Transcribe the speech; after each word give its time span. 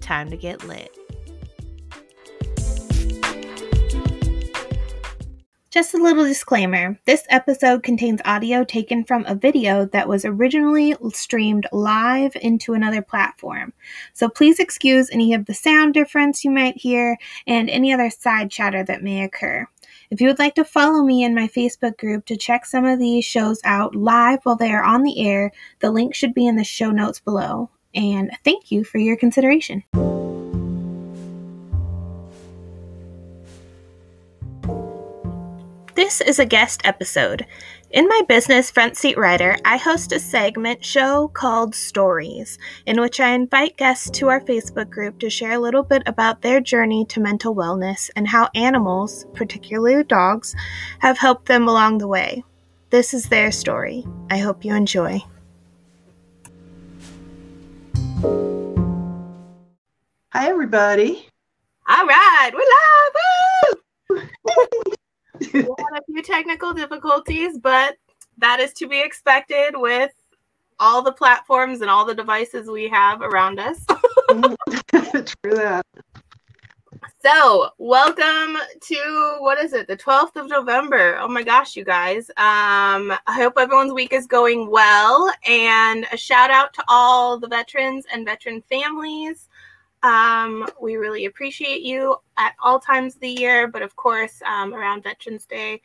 time 0.00 0.30
to 0.30 0.36
get 0.36 0.64
lit. 0.66 0.96
Just 5.76 5.92
a 5.92 5.98
little 5.98 6.24
disclaimer 6.24 6.98
this 7.04 7.26
episode 7.28 7.82
contains 7.82 8.22
audio 8.24 8.64
taken 8.64 9.04
from 9.04 9.26
a 9.26 9.34
video 9.34 9.84
that 9.84 10.08
was 10.08 10.24
originally 10.24 10.96
streamed 11.12 11.66
live 11.70 12.34
into 12.40 12.72
another 12.72 13.02
platform. 13.02 13.74
So 14.14 14.30
please 14.30 14.58
excuse 14.58 15.10
any 15.10 15.34
of 15.34 15.44
the 15.44 15.52
sound 15.52 15.92
difference 15.92 16.46
you 16.46 16.50
might 16.50 16.78
hear 16.78 17.18
and 17.46 17.68
any 17.68 17.92
other 17.92 18.08
side 18.08 18.50
chatter 18.50 18.84
that 18.84 19.02
may 19.02 19.22
occur. 19.22 19.68
If 20.10 20.22
you 20.22 20.28
would 20.28 20.38
like 20.38 20.54
to 20.54 20.64
follow 20.64 21.02
me 21.02 21.22
in 21.22 21.34
my 21.34 21.46
Facebook 21.46 21.98
group 21.98 22.24
to 22.24 22.38
check 22.38 22.64
some 22.64 22.86
of 22.86 22.98
these 22.98 23.26
shows 23.26 23.60
out 23.62 23.94
live 23.94 24.38
while 24.44 24.56
they 24.56 24.72
are 24.72 24.82
on 24.82 25.02
the 25.02 25.26
air, 25.26 25.52
the 25.80 25.90
link 25.90 26.14
should 26.14 26.32
be 26.32 26.46
in 26.46 26.56
the 26.56 26.64
show 26.64 26.90
notes 26.90 27.20
below 27.20 27.68
and 27.96 28.30
thank 28.44 28.70
you 28.70 28.84
for 28.84 28.98
your 28.98 29.16
consideration. 29.16 29.82
This 35.94 36.20
is 36.20 36.38
a 36.38 36.44
guest 36.44 36.82
episode. 36.84 37.46
In 37.90 38.06
my 38.06 38.20
business, 38.28 38.70
Front 38.70 38.98
Seat 38.98 39.16
Rider, 39.16 39.56
I 39.64 39.78
host 39.78 40.12
a 40.12 40.20
segment 40.20 40.84
show 40.84 41.28
called 41.28 41.74
Stories, 41.74 42.58
in 42.84 43.00
which 43.00 43.18
I 43.18 43.30
invite 43.30 43.78
guests 43.78 44.10
to 44.10 44.28
our 44.28 44.40
Facebook 44.42 44.90
group 44.90 45.18
to 45.20 45.30
share 45.30 45.52
a 45.52 45.58
little 45.58 45.82
bit 45.82 46.02
about 46.04 46.42
their 46.42 46.60
journey 46.60 47.06
to 47.06 47.20
mental 47.20 47.54
wellness 47.54 48.10
and 48.14 48.28
how 48.28 48.50
animals, 48.54 49.24
particularly 49.32 50.04
dogs, 50.04 50.54
have 50.98 51.16
helped 51.16 51.46
them 51.46 51.66
along 51.66 51.98
the 51.98 52.08
way. 52.08 52.44
This 52.90 53.14
is 53.14 53.30
their 53.30 53.50
story. 53.50 54.04
I 54.30 54.36
hope 54.36 54.64
you 54.66 54.74
enjoy. 54.74 55.22
Hi, 58.22 58.32
everybody. 60.48 61.28
All 61.86 62.06
right, 62.06 62.50
we're 62.54 62.64
live. 64.10 64.28
we 65.52 65.60
had 65.60 65.98
a 65.98 66.04
few 66.06 66.22
technical 66.22 66.72
difficulties, 66.72 67.58
but 67.58 67.96
that 68.38 68.60
is 68.60 68.72
to 68.74 68.88
be 68.88 69.02
expected 69.02 69.72
with 69.74 70.12
all 70.78 71.02
the 71.02 71.12
platforms 71.12 71.82
and 71.82 71.90
all 71.90 72.06
the 72.06 72.14
devices 72.14 72.70
we 72.70 72.88
have 72.88 73.20
around 73.20 73.60
us. 73.60 73.84
True 74.30 75.54
that. 75.54 75.84
So, 77.18 77.70
welcome 77.78 78.58
to 78.82 79.36
what 79.38 79.58
is 79.58 79.72
it, 79.72 79.88
the 79.88 79.96
12th 79.96 80.36
of 80.36 80.50
November? 80.50 81.16
Oh 81.18 81.26
my 81.28 81.42
gosh, 81.42 81.74
you 81.74 81.82
guys. 81.82 82.28
Um, 82.36 83.10
I 83.10 83.32
hope 83.34 83.54
everyone's 83.56 83.94
week 83.94 84.12
is 84.12 84.26
going 84.26 84.70
well. 84.70 85.32
And 85.48 86.06
a 86.12 86.16
shout 86.18 86.50
out 86.50 86.74
to 86.74 86.84
all 86.88 87.38
the 87.38 87.48
veterans 87.48 88.04
and 88.12 88.26
veteran 88.26 88.62
families. 88.68 89.48
Um, 90.02 90.68
we 90.80 90.96
really 90.96 91.24
appreciate 91.24 91.80
you 91.80 92.16
at 92.36 92.54
all 92.62 92.78
times 92.78 93.14
of 93.14 93.22
the 93.22 93.30
year, 93.30 93.66
but 93.66 93.80
of 93.80 93.96
course, 93.96 94.42
um, 94.42 94.74
around 94.74 95.02
Veterans 95.02 95.46
Day. 95.46 95.80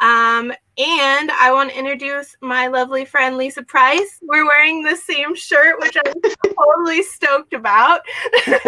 Um, 0.00 0.52
and 0.78 1.30
I 1.32 1.50
want 1.52 1.70
to 1.70 1.78
introduce 1.78 2.36
my 2.40 2.68
lovely 2.68 3.04
friend 3.04 3.36
Lisa 3.36 3.62
Price. 3.64 4.18
We're 4.22 4.46
wearing 4.46 4.82
the 4.82 4.94
same 4.94 5.34
shirt, 5.34 5.80
which 5.80 5.96
I'm 5.96 6.14
totally 6.56 7.02
stoked 7.02 7.52
about. 7.52 8.02
we'll 8.46 8.58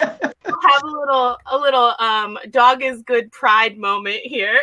have 0.00 0.82
a 0.82 0.86
little 0.86 1.36
a 1.46 1.56
little 1.56 1.94
um, 2.00 2.38
dog 2.50 2.82
is 2.82 3.02
good 3.02 3.30
pride 3.30 3.78
moment 3.78 4.20
here. 4.24 4.60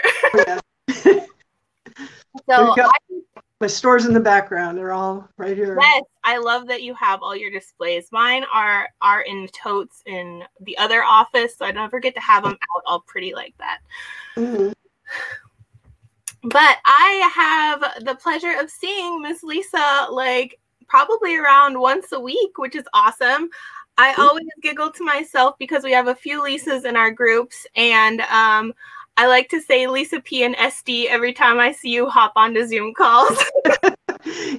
So 2.50 2.74
I, 2.78 2.92
my 3.60 3.68
stores 3.68 4.06
in 4.06 4.14
the 4.14 4.20
background. 4.20 4.78
They're 4.78 4.94
all 4.94 5.28
right 5.38 5.58
here. 5.58 5.78
Yes, 5.80 6.04
I 6.24 6.38
love 6.38 6.68
that 6.68 6.84
you 6.84 6.94
have 6.96 7.24
all 7.24 7.36
your 7.36 7.52
displays. 7.52 8.10
Mine 8.12 8.46
are 8.54 8.88
are 9.02 9.22
in 9.22 9.48
totes 9.48 10.04
in 10.06 10.44
the 10.62 10.78
other 10.78 11.04
office, 11.04 11.58
so 11.58 11.66
I 11.66 11.72
never 11.72 12.00
get 12.00 12.14
to 12.16 12.22
have 12.22 12.44
them 12.44 12.54
out 12.54 12.84
all 12.86 13.02
pretty 13.02 13.34
like 13.34 13.56
that. 13.58 13.80
Mm-hmm. 14.36 14.72
But 16.50 16.78
I 16.86 17.30
have 17.36 18.06
the 18.06 18.16
pleasure 18.16 18.54
of 18.60 18.70
seeing 18.70 19.22
Miss 19.22 19.44
Lisa 19.44 20.08
like 20.10 20.60
probably 20.88 21.36
around 21.36 21.78
once 21.78 22.14
a 22.14 22.20
week, 22.20 22.58
which 22.58 22.76
is 22.76 22.86
awesome. 22.94 23.50
I 23.98 24.14
always 24.14 24.46
giggle 24.62 24.92
to 24.92 25.04
myself 25.04 25.56
because 25.60 25.84
we 25.84 25.92
have 25.92 26.08
a 26.08 26.16
few 26.16 26.42
Lisas 26.42 26.86
in 26.86 26.96
our 26.96 27.12
groups, 27.12 27.66
and 27.76 28.22
um, 28.22 28.74
I 29.18 29.28
like 29.28 29.50
to 29.50 29.62
say 29.62 29.88
Lisa 29.88 30.22
P 30.22 30.44
and 30.44 30.56
SD 30.56 31.08
every 31.08 31.34
time 31.34 31.60
I 31.60 31.72
see 31.72 31.90
you 31.90 32.08
hop 32.08 32.34
onto 32.36 32.66
Zoom 32.66 32.94
calls. 32.94 33.44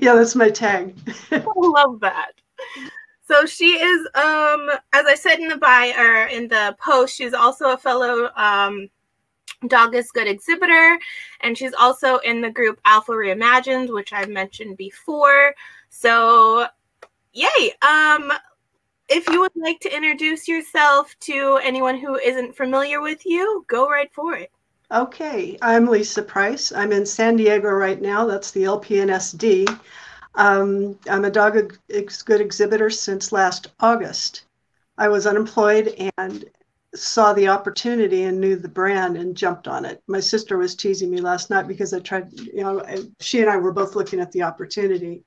yeah, 0.00 0.14
that's 0.14 0.34
my 0.34 0.50
tag. 0.50 0.94
I 1.30 1.42
love 1.56 2.00
that. 2.00 2.32
So 3.26 3.46
she 3.46 3.74
is, 3.74 4.00
um, 4.14 4.70
as 4.92 5.06
I 5.06 5.14
said 5.14 5.38
in 5.38 5.48
the 5.48 5.56
bio 5.56 5.92
or 5.96 6.26
in 6.26 6.48
the 6.48 6.76
post, 6.80 7.16
she's 7.16 7.34
also 7.34 7.72
a 7.72 7.78
fellow 7.78 8.30
um, 8.36 8.88
Dog 9.66 9.94
is 9.94 10.10
Good 10.10 10.28
exhibitor, 10.28 10.98
and 11.40 11.56
she's 11.56 11.74
also 11.74 12.18
in 12.18 12.40
the 12.40 12.50
group 12.50 12.80
Alpha 12.84 13.12
Reimagined, 13.12 13.92
which 13.92 14.12
I've 14.12 14.28
mentioned 14.28 14.76
before. 14.76 15.54
So, 15.90 16.66
yay! 17.32 17.72
Um, 17.82 18.32
if 19.08 19.26
you 19.28 19.40
would 19.40 19.56
like 19.56 19.80
to 19.80 19.94
introduce 19.94 20.46
yourself 20.46 21.16
to 21.20 21.58
anyone 21.62 21.98
who 21.98 22.16
isn't 22.16 22.56
familiar 22.56 23.00
with 23.00 23.24
you, 23.24 23.64
go 23.68 23.88
right 23.88 24.12
for 24.12 24.34
it. 24.34 24.50
Okay, 24.90 25.58
I'm 25.60 25.86
Lisa 25.86 26.22
Price. 26.22 26.72
I'm 26.72 26.92
in 26.92 27.04
San 27.04 27.36
Diego 27.36 27.68
right 27.68 28.00
now. 28.00 28.26
That's 28.26 28.50
the 28.52 28.64
LPNSD. 28.64 29.68
Um, 30.34 30.98
I'm 31.10 31.24
a 31.24 31.30
dog 31.30 31.76
ex- 31.90 32.22
good 32.22 32.40
exhibitor 32.40 32.90
since 32.90 33.32
last 33.32 33.72
August. 33.80 34.44
I 34.96 35.08
was 35.08 35.26
unemployed 35.26 35.94
and 36.16 36.44
saw 36.94 37.32
the 37.32 37.48
opportunity 37.48 38.24
and 38.24 38.40
knew 38.40 38.56
the 38.56 38.68
brand 38.68 39.16
and 39.16 39.36
jumped 39.36 39.68
on 39.68 39.84
it. 39.84 40.02
My 40.06 40.20
sister 40.20 40.56
was 40.56 40.74
teasing 40.74 41.10
me 41.10 41.20
last 41.20 41.50
night 41.50 41.68
because 41.68 41.92
I 41.92 42.00
tried, 42.00 42.32
you 42.32 42.62
know, 42.62 42.82
she 43.20 43.40
and 43.40 43.50
I 43.50 43.56
were 43.56 43.72
both 43.72 43.94
looking 43.94 44.20
at 44.20 44.32
the 44.32 44.42
opportunity 44.42 45.24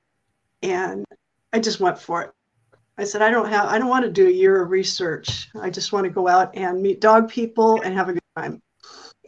and 0.62 1.04
I 1.52 1.60
just 1.60 1.80
went 1.80 1.98
for 1.98 2.22
it. 2.22 2.32
I 2.98 3.04
said, 3.04 3.22
I 3.22 3.30
don't 3.30 3.48
have, 3.48 3.68
I 3.68 3.78
don't 3.78 3.88
want 3.88 4.04
to 4.04 4.10
do 4.10 4.28
a 4.28 4.32
year 4.32 4.62
of 4.62 4.70
research. 4.70 5.48
I 5.60 5.70
just 5.70 5.92
want 5.92 6.04
to 6.04 6.10
go 6.10 6.28
out 6.28 6.54
and 6.56 6.82
meet 6.82 7.00
dog 7.00 7.28
people 7.28 7.80
and 7.82 7.94
have 7.94 8.08
a 8.08 8.14
good 8.14 8.22
time. 8.36 8.62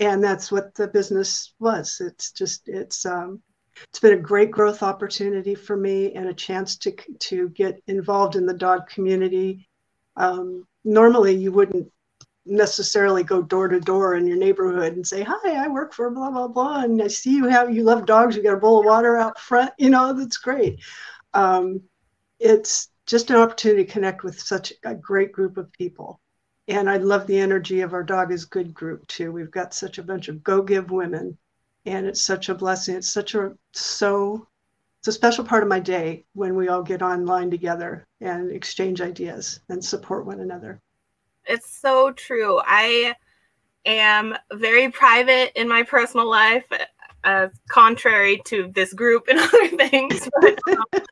And 0.01 0.23
that's 0.23 0.51
what 0.51 0.75
the 0.75 0.89
business 0.89 1.55
was. 1.61 2.01
It's 2.01 2.33
just, 2.33 2.69
it's, 2.69 3.07
um, 3.07 3.41
it's 3.89 4.01
been 4.01 4.19
a 4.19 4.23
great 4.23 4.51
growth 4.51 4.83
opportunity 4.83 5.55
for 5.55 5.77
me 5.77 6.15
and 6.15 6.29
a 6.29 6.35
chance 6.35 6.77
to 6.79 6.95
to 7.21 7.49
get 7.51 7.83
involved 7.87 8.37
in 8.37 8.47
the 8.47 8.55
dog 8.55 8.87
community. 8.89 9.69
Um, 10.17 10.67
normally, 10.85 11.35
you 11.35 11.51
wouldn't 11.51 11.91
necessarily 12.47 13.23
go 13.23 13.43
door 13.43 13.69
to 13.69 13.81
door 13.81 14.15
in 14.17 14.27
your 14.27 14.37
neighborhood 14.37 14.95
and 14.95 15.07
say, 15.07 15.23
"Hi, 15.23 15.65
I 15.65 15.69
work 15.69 15.93
for 15.95 16.11
blah 16.11 16.31
blah 16.31 16.49
blah," 16.49 16.83
and 16.83 17.01
I 17.03 17.09
see 17.09 17.35
you 17.37 17.47
have 17.47 17.75
you 17.75 17.83
love 17.83 18.07
dogs. 18.07 18.37
You 18.37 18.43
got 18.43 18.55
a 18.55 18.61
bowl 18.61 18.81
of 18.81 18.87
water 18.87 19.17
out 19.17 19.39
front. 19.39 19.73
You 19.79 19.91
know, 19.91 20.13
that's 20.13 20.37
great. 20.39 20.81
Um, 21.33 21.83
it's 22.39 22.89
just 23.07 23.31
an 23.31 23.37
opportunity 23.37 23.85
to 23.85 23.93
connect 23.93 24.25
with 24.25 24.41
such 24.41 24.73
a 24.85 24.95
great 24.95 25.33
group 25.33 25.57
of 25.57 25.73
people. 25.73 26.21
And 26.69 26.89
I 26.89 26.97
love 26.97 27.27
the 27.27 27.39
energy 27.39 27.83
of 27.83 27.93
our 27.93 28.03
Dog 28.03 28.33
is 28.33 28.45
Good 28.47 28.73
group 28.73 29.07
too. 29.07 29.33
We've 29.33 29.51
got 29.51 29.75
such 29.75 29.99
a 29.99 30.03
bunch 30.03 30.29
of 30.29 30.43
go 30.43 30.63
give 30.63 30.91
women, 30.91 31.37
and 31.87 32.07
it's 32.07 32.23
such 32.23 32.49
a 32.49 32.55
blessing. 32.55 32.97
It's 32.97 33.11
such 33.11 33.35
a 33.35 33.57
so 33.73 34.47
it's 35.01 35.09
a 35.09 35.13
special 35.13 35.45
part 35.45 35.63
of 35.63 35.69
my 35.69 35.81
day 35.81 36.25
when 36.33 36.57
we 36.57 36.69
all 36.69 36.83
get 36.83 37.03
online 37.03 37.51
together 37.51 38.07
and 38.21 38.51
exchange 38.51 39.03
ideas 39.03 39.61
and 39.69 39.85
support 39.85 40.25
one 40.25 40.41
another. 40.41 40.81
It's 41.47 41.71
so 41.71 42.13
true. 42.13 42.61
I 42.65 43.15
am 43.87 44.35
very 44.53 44.91
private 44.91 45.59
in 45.61 45.69
my 45.69 45.83
personal 45.83 46.29
life, 46.29 46.65
uh, 47.25 47.49
contrary 47.69 48.41
to 48.47 48.71
this 48.75 48.93
group 48.93 49.29
and 49.29 49.39
other 49.41 49.69
things. 49.69 50.29
But, 50.41 50.59
um, 50.69 51.05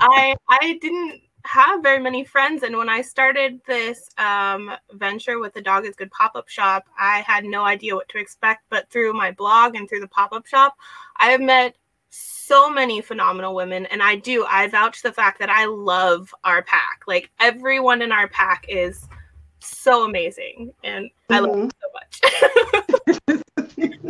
I 0.00 0.36
I 0.48 0.78
didn't 0.80 1.22
have 1.44 1.82
very 1.82 2.00
many 2.00 2.24
friends, 2.24 2.62
and 2.62 2.76
when 2.76 2.88
I 2.88 3.00
started 3.00 3.60
this 3.66 4.10
um, 4.18 4.70
venture 4.92 5.38
with 5.38 5.54
the 5.54 5.62
Dog 5.62 5.86
is 5.86 5.96
Good 5.96 6.10
pop 6.10 6.36
up 6.36 6.48
shop, 6.48 6.84
I 6.98 7.20
had 7.20 7.44
no 7.44 7.64
idea 7.64 7.94
what 7.94 8.08
to 8.10 8.18
expect. 8.18 8.64
But 8.68 8.90
through 8.90 9.14
my 9.14 9.30
blog 9.30 9.74
and 9.74 9.88
through 9.88 10.00
the 10.00 10.08
pop 10.08 10.32
up 10.32 10.46
shop, 10.46 10.76
I 11.18 11.30
have 11.30 11.40
met 11.40 11.76
so 12.10 12.70
many 12.70 13.02
phenomenal 13.02 13.54
women 13.54 13.84
and 13.86 14.02
i 14.02 14.16
do 14.16 14.44
i 14.48 14.66
vouch 14.66 15.02
the 15.02 15.12
fact 15.12 15.38
that 15.38 15.50
i 15.50 15.66
love 15.66 16.34
our 16.42 16.62
pack 16.62 17.02
like 17.06 17.30
everyone 17.38 18.00
in 18.00 18.10
our 18.10 18.26
pack 18.28 18.64
is 18.66 19.06
so 19.60 20.04
amazing 20.04 20.72
and 20.84 21.10
i 21.30 21.38
love 21.40 21.50
Mhm. 21.50 21.68
it 21.68 21.74
so 21.80 21.88
much 21.94 23.44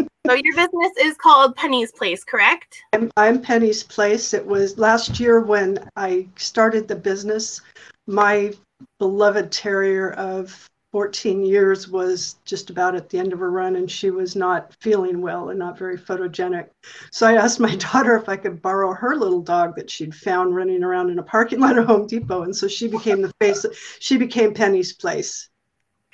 so 0.27 0.35
your 0.35 0.55
business 0.57 0.93
is 1.01 1.17
called 1.17 1.57
penny's 1.57 1.93
place 1.93 2.25
correct 2.25 2.83
I'm, 2.95 3.11
I'm 3.19 3.43
Penny's 3.43 3.83
Place. 3.83 4.33
It 4.33 4.47
was 4.47 4.79
last 4.79 5.21
year 5.21 5.41
when 5.41 5.79
I 5.97 6.27
started 6.37 6.89
the 6.89 6.97
business. 6.97 7.61
My 8.07 8.55
beloved 8.99 9.53
terrier 9.53 10.13
of 10.13 10.67
14 10.93 11.45
years 11.45 11.89
was 11.89 12.37
just 12.45 12.71
about 12.71 12.95
at 12.95 13.09
the 13.09 13.19
end 13.19 13.33
of 13.33 13.39
her 13.39 13.51
run, 13.51 13.77
and 13.77 13.91
she 13.91 14.11
was 14.11 14.35
not 14.35 14.75
feeling 14.81 15.21
well 15.21 15.51
and 15.51 15.59
not 15.59 15.79
very 15.79 15.99
photogenic. 15.99 16.69
So 17.11 17.27
I 17.27 17.35
asked 17.35 17.61
my 17.61 17.77
daughter 17.93 18.17
if 18.17 18.29
I 18.29 18.37
could 18.37 18.63
borrow 18.63 18.95
her 18.95 19.17
little 19.17 19.43
dog 19.43 19.77
that 19.77 19.91
she'd 19.91 20.15
found 20.15 20.55
running 20.55 20.83
around 20.83 21.11
in 21.11 21.19
a 21.19 21.23
parking 21.23 21.61
lot 21.61 21.79
of 21.79 21.87
Home 21.87 22.07
Depot, 22.07 22.43
and 22.43 22.57
so 22.57 22.69
she 22.69 22.89
became 22.89 23.23
the 23.23 23.33
face. 23.41 23.65
She 24.01 24.17
became 24.17 24.55
Penny's 24.55 24.93
Place, 24.93 25.51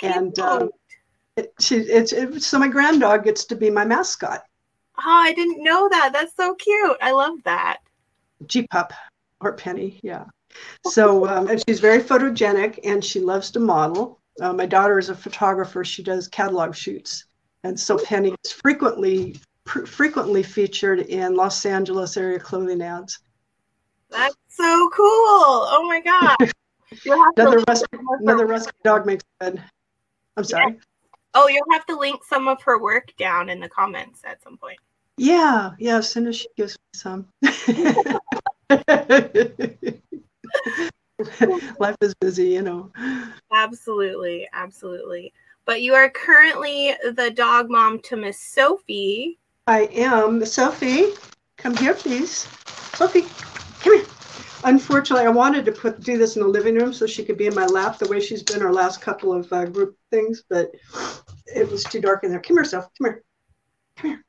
and 0.02 0.36
um, 0.38 0.70
it, 1.36 1.52
she 1.60 1.76
it's 1.76 2.12
it, 2.12 2.42
so 2.42 2.58
my 2.58 2.68
grand 2.68 3.00
dog 3.00 3.24
gets 3.24 3.44
to 3.46 3.56
be 3.56 3.70
my 3.70 3.84
mascot. 3.84 4.44
oh 4.98 5.02
i 5.06 5.32
didn't 5.32 5.62
know 5.62 5.88
that 5.88 6.10
that's 6.12 6.36
so 6.36 6.54
cute 6.54 6.96
i 7.00 7.10
love 7.10 7.34
that 7.44 7.78
G 8.46 8.66
Pup 8.66 8.92
or 9.40 9.52
Penny, 9.54 10.00
yeah. 10.02 10.24
So 10.86 11.26
um, 11.26 11.48
and 11.48 11.62
she's 11.66 11.80
very 11.80 12.02
photogenic 12.02 12.78
and 12.84 13.04
she 13.04 13.20
loves 13.20 13.50
to 13.52 13.60
model. 13.60 14.20
Uh, 14.40 14.52
my 14.52 14.66
daughter 14.66 14.98
is 14.98 15.08
a 15.10 15.14
photographer. 15.14 15.84
She 15.84 16.02
does 16.02 16.28
catalog 16.28 16.74
shoots, 16.74 17.24
and 17.62 17.78
so 17.78 17.98
Penny 17.98 18.34
is 18.44 18.52
frequently 18.52 19.36
pr- 19.64 19.84
frequently 19.86 20.42
featured 20.42 21.00
in 21.00 21.34
Los 21.34 21.64
Angeles 21.66 22.16
area 22.16 22.38
clothing 22.38 22.82
ads. 22.82 23.18
that's 24.10 24.34
so 24.48 24.90
cool 24.94 25.04
oh 25.06 25.84
my 25.88 26.00
god 26.00 26.36
you'll 27.04 27.18
have 27.18 27.34
to 27.34 27.42
Another 27.42 27.64
rescue, 27.66 27.86
some 27.92 28.00
of 28.00 28.06
her 28.06 28.16
another 28.22 28.46
rescue 28.46 28.72
dog 28.84 29.06
makes 29.06 29.24
good. 29.40 29.62
I'm 30.36 30.44
sorry. 30.44 30.78
oh 31.34 31.48
you'll 31.48 31.72
have 31.72 31.86
to 31.86 31.96
link 31.98 32.22
some 32.24 32.46
of 32.48 32.62
her 32.62 32.78
work 32.80 33.12
down 33.18 33.48
in 33.48 33.60
the 33.60 33.68
comments 33.68 34.20
at 34.24 34.42
some 34.42 34.56
point 34.56 34.78
Yeah, 35.16 35.70
yeah. 35.78 35.98
As 35.98 36.08
soon 36.10 36.26
as 36.26 36.36
she 36.36 36.48
gives 36.56 36.74
me 36.74 36.78
some. 36.94 37.26
Life 41.78 41.96
is 42.00 42.14
busy, 42.14 42.48
you 42.48 42.62
know. 42.62 42.90
Absolutely, 43.52 44.48
absolutely. 44.52 45.32
But 45.64 45.82
you 45.82 45.94
are 45.94 46.10
currently 46.10 46.94
the 47.14 47.30
dog 47.30 47.70
mom 47.70 48.00
to 48.00 48.16
Miss 48.16 48.38
Sophie. 48.38 49.38
I 49.66 49.82
am. 49.92 50.44
Sophie, 50.44 51.12
come 51.56 51.76
here, 51.76 51.94
please. 51.94 52.48
Sophie, 52.94 53.22
come 53.80 53.96
here. 53.96 54.06
Unfortunately, 54.64 55.26
I 55.26 55.30
wanted 55.30 55.64
to 55.66 55.72
put 55.72 56.00
do 56.00 56.18
this 56.18 56.36
in 56.36 56.42
the 56.42 56.48
living 56.48 56.74
room 56.74 56.92
so 56.92 57.06
she 57.06 57.24
could 57.24 57.36
be 57.36 57.46
in 57.46 57.54
my 57.54 57.66
lap 57.66 57.98
the 57.98 58.08
way 58.08 58.20
she's 58.20 58.42
been 58.42 58.62
our 58.62 58.72
last 58.72 59.00
couple 59.00 59.32
of 59.32 59.50
uh, 59.52 59.66
group 59.66 59.96
things, 60.10 60.42
but 60.48 60.72
it 61.46 61.70
was 61.70 61.84
too 61.84 62.00
dark 62.00 62.24
in 62.24 62.30
there. 62.30 62.40
Come 62.40 62.56
here, 62.56 62.64
Soph. 62.64 62.88
Come 62.98 63.06
here. 63.06 63.24
Come 63.96 64.10
here. 64.10 64.24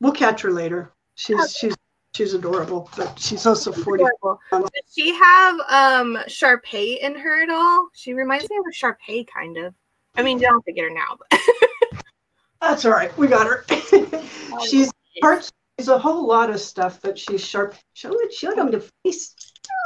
We'll 0.00 0.12
catch 0.12 0.42
her 0.42 0.50
later. 0.50 0.92
She's 1.14 1.54
she's 1.54 1.76
she's 2.14 2.34
adorable, 2.34 2.90
but 2.96 3.18
she's 3.18 3.46
also 3.46 3.72
forty. 3.72 4.04
Adorable. 4.04 4.40
Does 4.50 4.94
she 4.94 5.14
have 5.14 5.60
um 5.68 6.18
Sharpei 6.26 6.98
in 7.00 7.14
her 7.14 7.42
at 7.42 7.50
all? 7.50 7.88
She 7.94 8.14
reminds 8.14 8.48
me 8.48 8.56
of 8.56 8.64
a 8.66 8.74
Sharpei 8.74 9.26
kind 9.26 9.56
of. 9.56 9.74
I 10.16 10.22
mean, 10.22 10.38
you 10.38 10.44
don't 10.44 10.54
have 10.54 10.64
to 10.64 10.72
get 10.72 10.84
her 10.84 10.90
now, 10.90 11.16
but 11.18 11.40
That's 12.60 12.84
all 12.84 12.92
right. 12.92 13.16
We 13.16 13.26
got 13.26 13.46
her. 13.46 13.64
she's 14.68 14.92
parts. 15.20 15.50
She's 15.78 15.88
a 15.88 15.98
whole 15.98 16.26
lot 16.26 16.50
of 16.50 16.60
stuff, 16.60 17.00
but 17.02 17.18
she's 17.18 17.42
sharp. 17.42 17.74
Show 17.94 18.12
it. 18.12 18.32
Show 18.34 18.54
them 18.54 18.70
the 18.70 18.80
face. 19.02 19.34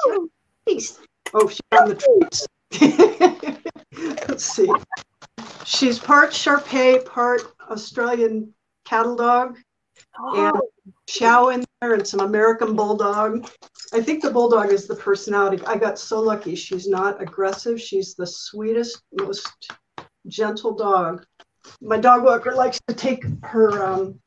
Show 0.05 0.13
them 0.13 0.31
the 0.67 0.73
face. 0.73 0.99
Oh, 1.33 1.49
she's 1.49 1.61
on 1.79 1.89
the 1.89 1.95
treats. 1.95 2.47
Let's 4.29 4.45
see. 4.45 4.69
She's 5.65 5.99
part 5.99 6.31
Sharpei, 6.31 7.05
part 7.05 7.43
Australian 7.71 8.53
cattle 8.85 9.17
dog, 9.17 9.59
oh, 10.19 10.61
Chow 11.07 11.49
in 11.49 11.65
there, 11.81 11.95
and 11.95 12.07
some 12.07 12.21
American 12.21 12.75
bulldog. 12.75 13.49
I 13.93 14.01
think 14.01 14.23
the 14.23 14.31
bulldog 14.31 14.73
is 14.73 14.87
the 14.87 14.97
personality. 14.97 15.65
I 15.67 15.77
got 15.77 15.99
so 15.99 16.21
lucky. 16.21 16.55
She's 16.55 16.89
not 16.89 17.23
aggressive. 17.23 17.81
She's 17.81 18.15
the 18.15 18.27
sweetest, 18.27 19.03
most 19.13 19.49
gentle 20.27 20.75
dog. 20.75 21.25
My 21.81 21.99
dog 21.99 22.25
walker 22.25 22.53
likes 22.55 22.81
to 22.89 22.95
take 22.95 23.25
her 23.45 23.85
um, 23.85 24.21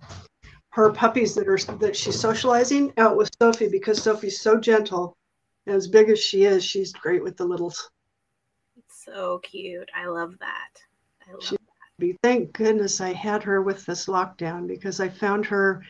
her 0.69 0.91
puppies 0.91 1.35
that 1.35 1.47
are 1.47 1.57
that 1.77 1.95
she's 1.95 2.19
socializing 2.19 2.93
out 2.97 3.17
with 3.17 3.29
Sophie 3.41 3.69
because 3.69 4.01
Sophie's 4.01 4.41
so 4.41 4.59
gentle. 4.59 5.15
And 5.65 5.75
as 5.75 5.87
big 5.87 6.09
as 6.09 6.19
she 6.19 6.45
is, 6.45 6.63
she's 6.63 6.93
great 6.93 7.23
with 7.23 7.35
the 7.35 7.45
littles. 7.45 7.89
so 8.89 9.39
cute. 9.43 9.89
I 9.95 10.05
love 10.07 10.35
that. 10.39 10.81
I 11.27 11.33
love 11.33 11.43
She- 11.43 11.57
Thank 12.21 12.53
goodness 12.53 13.01
I 13.01 13.13
had 13.13 13.41
her 13.43 13.61
with 13.61 13.85
this 13.85 14.05
lockdown 14.05 14.67
because 14.67 14.99
I 14.99 15.09
found 15.09 15.45
her 15.47 15.83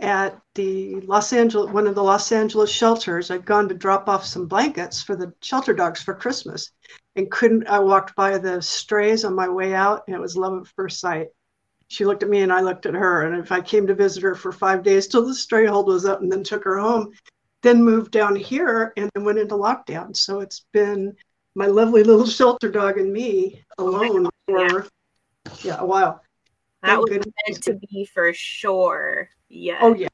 at 0.00 0.40
the 0.54 1.00
Los 1.02 1.32
Angeles, 1.32 1.70
one 1.70 1.86
of 1.86 1.94
the 1.94 2.02
Los 2.02 2.32
Angeles 2.32 2.70
shelters. 2.70 3.30
I'd 3.30 3.44
gone 3.44 3.68
to 3.68 3.74
drop 3.74 4.08
off 4.08 4.24
some 4.24 4.46
blankets 4.46 5.02
for 5.02 5.14
the 5.14 5.32
shelter 5.42 5.74
dogs 5.74 6.02
for 6.02 6.14
Christmas 6.14 6.72
and 7.16 7.30
couldn't. 7.30 7.66
I 7.66 7.80
walked 7.80 8.16
by 8.16 8.38
the 8.38 8.62
strays 8.62 9.26
on 9.26 9.34
my 9.34 9.48
way 9.48 9.74
out 9.74 10.04
and 10.06 10.16
it 10.16 10.20
was 10.20 10.36
love 10.36 10.58
at 10.58 10.72
first 10.74 11.00
sight. 11.00 11.28
She 11.88 12.06
looked 12.06 12.22
at 12.22 12.30
me 12.30 12.40
and 12.40 12.52
I 12.52 12.62
looked 12.62 12.86
at 12.86 12.94
her. 12.94 13.26
And 13.26 13.38
if 13.38 13.52
I 13.52 13.60
came 13.60 13.86
to 13.86 13.94
visit 13.94 14.22
her 14.22 14.34
for 14.34 14.52
five 14.52 14.82
days 14.82 15.06
till 15.06 15.26
the 15.26 15.34
stray 15.34 15.66
hold 15.66 15.86
was 15.86 16.06
up 16.06 16.22
and 16.22 16.32
then 16.32 16.42
took 16.42 16.64
her 16.64 16.78
home, 16.78 17.12
then 17.62 17.84
moved 17.84 18.10
down 18.10 18.34
here 18.34 18.94
and 18.96 19.10
then 19.14 19.24
went 19.24 19.38
into 19.38 19.54
lockdown. 19.54 20.16
So 20.16 20.40
it's 20.40 20.64
been 20.72 21.14
my 21.54 21.66
lovely 21.66 22.02
little 22.02 22.26
shelter 22.26 22.70
dog 22.70 22.96
and 22.96 23.12
me 23.12 23.62
alone 23.76 24.30
for 24.48 24.86
yeah, 25.62 25.78
a 25.78 25.86
while. 25.86 26.22
that 26.82 26.88
Thank 26.88 27.00
was 27.00 27.10
goodness. 27.10 27.34
meant 27.48 27.62
to 27.64 27.74
be 27.74 28.04
for 28.04 28.32
sure. 28.32 29.28
Yes. 29.48 29.78
Oh 29.80 29.94
yeah, 29.94 30.08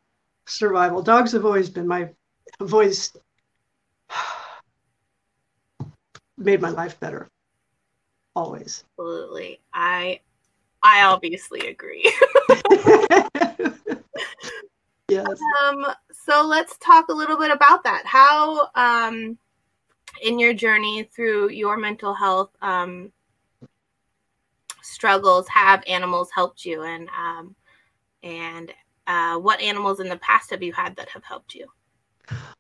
survival. 0.47 1.03
Dogs 1.03 1.33
have 1.33 1.45
always 1.45 1.71
been 1.71 1.87
my 1.87 2.09
always 2.61 3.13
made 6.37 6.61
my 6.61 6.71
life 6.71 6.99
better. 7.01 7.29
Always. 8.35 8.85
Absolutely. 8.99 9.61
I 9.73 10.21
I 10.83 11.03
obviously 11.03 11.69
agree. 11.69 12.13
yes. 15.09 15.41
Um, 15.63 15.87
so 16.13 16.45
let's 16.47 16.77
talk 16.79 17.09
a 17.09 17.13
little 17.13 17.37
bit 17.39 17.51
about 17.51 17.83
that. 17.85 18.03
How, 18.05 18.69
um, 18.75 19.39
in 20.23 20.39
your 20.39 20.55
journey 20.55 21.09
through 21.15 21.51
your 21.51 21.77
mental 21.77 22.15
health 22.15 22.51
um, 22.63 23.13
struggles, 24.89 25.49
have 25.49 25.83
animals 25.87 26.31
helped 26.35 26.65
you, 26.65 26.83
and 26.83 27.09
um, 27.09 27.55
and 28.23 28.73
uh, 29.07 29.39
what 29.39 29.61
animals 29.61 30.01
in 30.01 30.09
the 30.09 30.19
past 30.19 30.51
have 30.51 30.63
you 30.63 30.73
had 30.73 30.97
that 30.97 31.09
have 31.11 31.25
helped 31.25 31.55
you? 31.55 31.67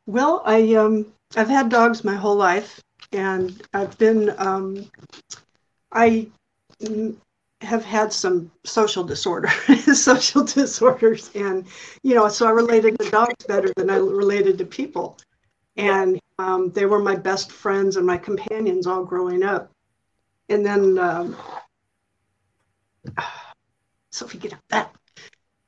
Well, 0.06 0.42
I 0.44 0.74
um 0.74 1.12
I've 1.36 1.48
had 1.48 1.68
dogs 1.68 2.04
my 2.04 2.14
whole 2.14 2.36
life, 2.36 2.80
and 3.12 3.60
I've 3.74 3.96
been 3.98 4.34
um 4.38 4.90
I 5.92 6.28
have 7.60 7.84
had 7.84 8.12
some 8.12 8.50
social 8.64 9.04
disorder, 9.04 9.48
social 9.94 10.44
disorders, 10.44 11.30
and 11.34 11.66
you 12.02 12.14
know, 12.14 12.28
so 12.28 12.46
I 12.46 12.50
related 12.50 12.98
to 12.98 13.10
dogs 13.10 13.44
better 13.46 13.72
than 13.76 13.90
I 13.90 13.96
related 13.96 14.56
to 14.58 14.64
people, 14.64 15.18
and 15.76 16.18
um, 16.38 16.70
they 16.70 16.86
were 16.86 17.00
my 17.00 17.16
best 17.16 17.52
friends 17.52 17.96
and 17.96 18.06
my 18.06 18.16
companions 18.16 18.86
all 18.86 19.04
growing 19.04 19.42
up, 19.42 19.70
and 20.48 20.64
then 20.64 20.98
um, 20.98 21.36
Sophie, 24.12 24.38
get 24.38 24.54
up 24.54 24.60
that. 24.70 24.94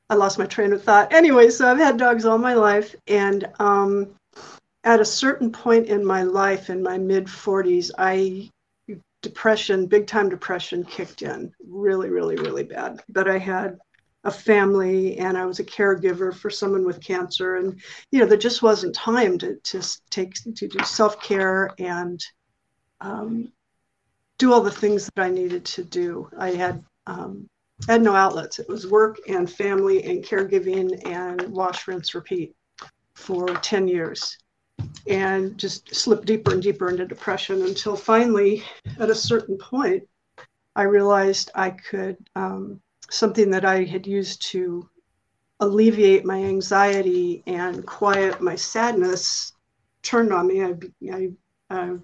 I 0.09 0.15
lost 0.15 0.39
my 0.39 0.47
train 0.47 0.73
of 0.73 0.83
thought. 0.83 1.13
Anyway, 1.13 1.51
so 1.51 1.71
I've 1.71 1.79
had 1.79 1.97
dogs 1.97 2.25
all 2.25 2.39
my 2.39 2.55
life, 2.55 2.97
and 3.07 3.49
um, 3.61 4.15
at 4.83 5.01
a 5.01 5.05
certain 5.05 5.53
point 5.53 5.87
in 5.87 6.05
my 6.05 6.25
life, 6.25 6.69
in 6.69 6.83
my 6.83 6.99
mid 6.99 7.27
40s, 7.27 7.91
I 7.97 8.51
depression, 9.23 9.87
big 9.87 10.07
time 10.07 10.29
depression, 10.29 10.85
kicked 10.85 11.23
in, 11.23 11.53
really, 11.65 12.09
really, 12.09 12.37
really 12.37 12.65
bad. 12.65 13.01
But 13.09 13.29
I 13.29 13.39
had 13.39 13.79
a 14.25 14.31
family, 14.31 15.19
and 15.19 15.37
I 15.39 15.47
was 15.47 15.61
a 15.61 15.65
caregiver 15.65 16.35
for 16.35 16.51
someone 16.51 16.85
with 16.85 17.01
cancer, 17.01 17.57
and 17.57 17.81
you 18.11 18.19
know, 18.19 18.27
there 18.27 18.39
just 18.39 18.63
wasn't 18.63 18.95
time 18.95 19.39
to 19.39 19.57
to 19.57 19.83
take 20.11 20.35
to 20.35 20.69
do 20.69 20.85
self 20.85 21.23
care 21.23 21.71
and 21.79 22.21
um, 23.01 23.53
do 24.39 24.53
all 24.53 24.61
the 24.61 24.71
things 24.71 25.09
that 25.15 25.23
I 25.23 25.31
needed 25.31 25.65
to 25.67 25.85
do. 25.85 26.29
I 26.37 26.51
had 26.51 26.85
um, 27.07 27.49
had 27.89 28.03
no 28.03 28.15
outlets. 28.15 28.59
It 28.59 28.69
was 28.69 28.87
work 28.87 29.19
and 29.29 29.51
family 29.51 30.05
and 30.05 30.25
caregiving 30.25 31.07
and 31.07 31.49
wash, 31.49 31.87
rinse, 31.89 32.15
repeat 32.15 32.55
for 33.15 33.47
10 33.49 33.89
years 33.89 34.39
and 35.07 35.57
just 35.59 35.95
slipped 35.95 36.27
deeper 36.27 36.53
and 36.53 36.63
deeper 36.63 36.89
into 36.89 37.07
depression 37.07 37.63
until 37.63 37.97
finally, 37.97 38.63
at 38.99 39.11
a 39.11 39.15
certain 39.15 39.57
point, 39.59 40.03
I 40.77 40.83
realized 40.83 41.51
I 41.55 41.71
could, 41.71 42.17
um, 42.37 42.81
something 43.11 43.51
that 43.51 43.65
I 43.65 43.85
had 43.85 44.07
used 44.07 44.43
to 44.53 44.89
alleviate 45.59 46.25
my 46.25 46.43
anxiety 46.43 47.43
and 47.47 47.85
quiet 47.87 48.41
my 48.41 48.57
sadness 48.57 49.53
turned 50.03 50.33
on 50.33 50.47
me. 50.47 50.63
I, 50.63 50.75
I 51.13 51.31
uh, 51.71 51.97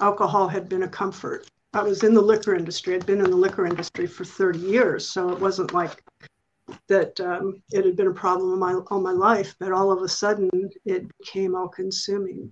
alcohol 0.00 0.48
had 0.48 0.68
been 0.68 0.82
a 0.82 0.88
comfort. 0.88 1.48
I 1.76 1.82
was 1.82 2.02
in 2.04 2.14
the 2.14 2.22
liquor 2.22 2.54
industry. 2.54 2.94
I'd 2.94 3.04
been 3.04 3.20
in 3.20 3.30
the 3.30 3.36
liquor 3.36 3.66
industry 3.66 4.06
for 4.06 4.24
30 4.24 4.60
years, 4.60 5.06
so 5.06 5.28
it 5.28 5.38
wasn't 5.38 5.74
like 5.74 6.02
that 6.88 7.20
um, 7.20 7.62
it 7.70 7.84
had 7.84 7.96
been 7.96 8.06
a 8.06 8.14
problem 8.14 8.58
my, 8.58 8.72
all 8.90 9.02
my 9.02 9.12
life, 9.12 9.54
but 9.60 9.72
all 9.72 9.92
of 9.92 10.00
a 10.00 10.08
sudden 10.08 10.48
it 10.86 11.06
became 11.18 11.54
all 11.54 11.68
consuming. 11.68 12.50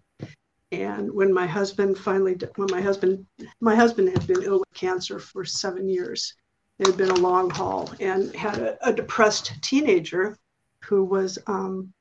And 0.72 1.10
when 1.10 1.32
my 1.32 1.46
husband 1.46 1.96
finally, 1.96 2.36
when 2.56 2.68
my 2.70 2.82
husband, 2.82 3.24
my 3.62 3.74
husband 3.74 4.10
had 4.10 4.26
been 4.26 4.42
ill 4.42 4.58
with 4.58 4.74
cancer 4.74 5.18
for 5.18 5.42
seven 5.42 5.88
years. 5.88 6.34
It 6.78 6.86
had 6.86 6.98
been 6.98 7.10
a 7.10 7.14
long 7.14 7.48
haul 7.48 7.90
and 8.00 8.34
had 8.36 8.58
a, 8.58 8.88
a 8.88 8.92
depressed 8.92 9.54
teenager 9.62 10.36
who 10.82 11.02
was 11.02 11.38
um, 11.46 11.94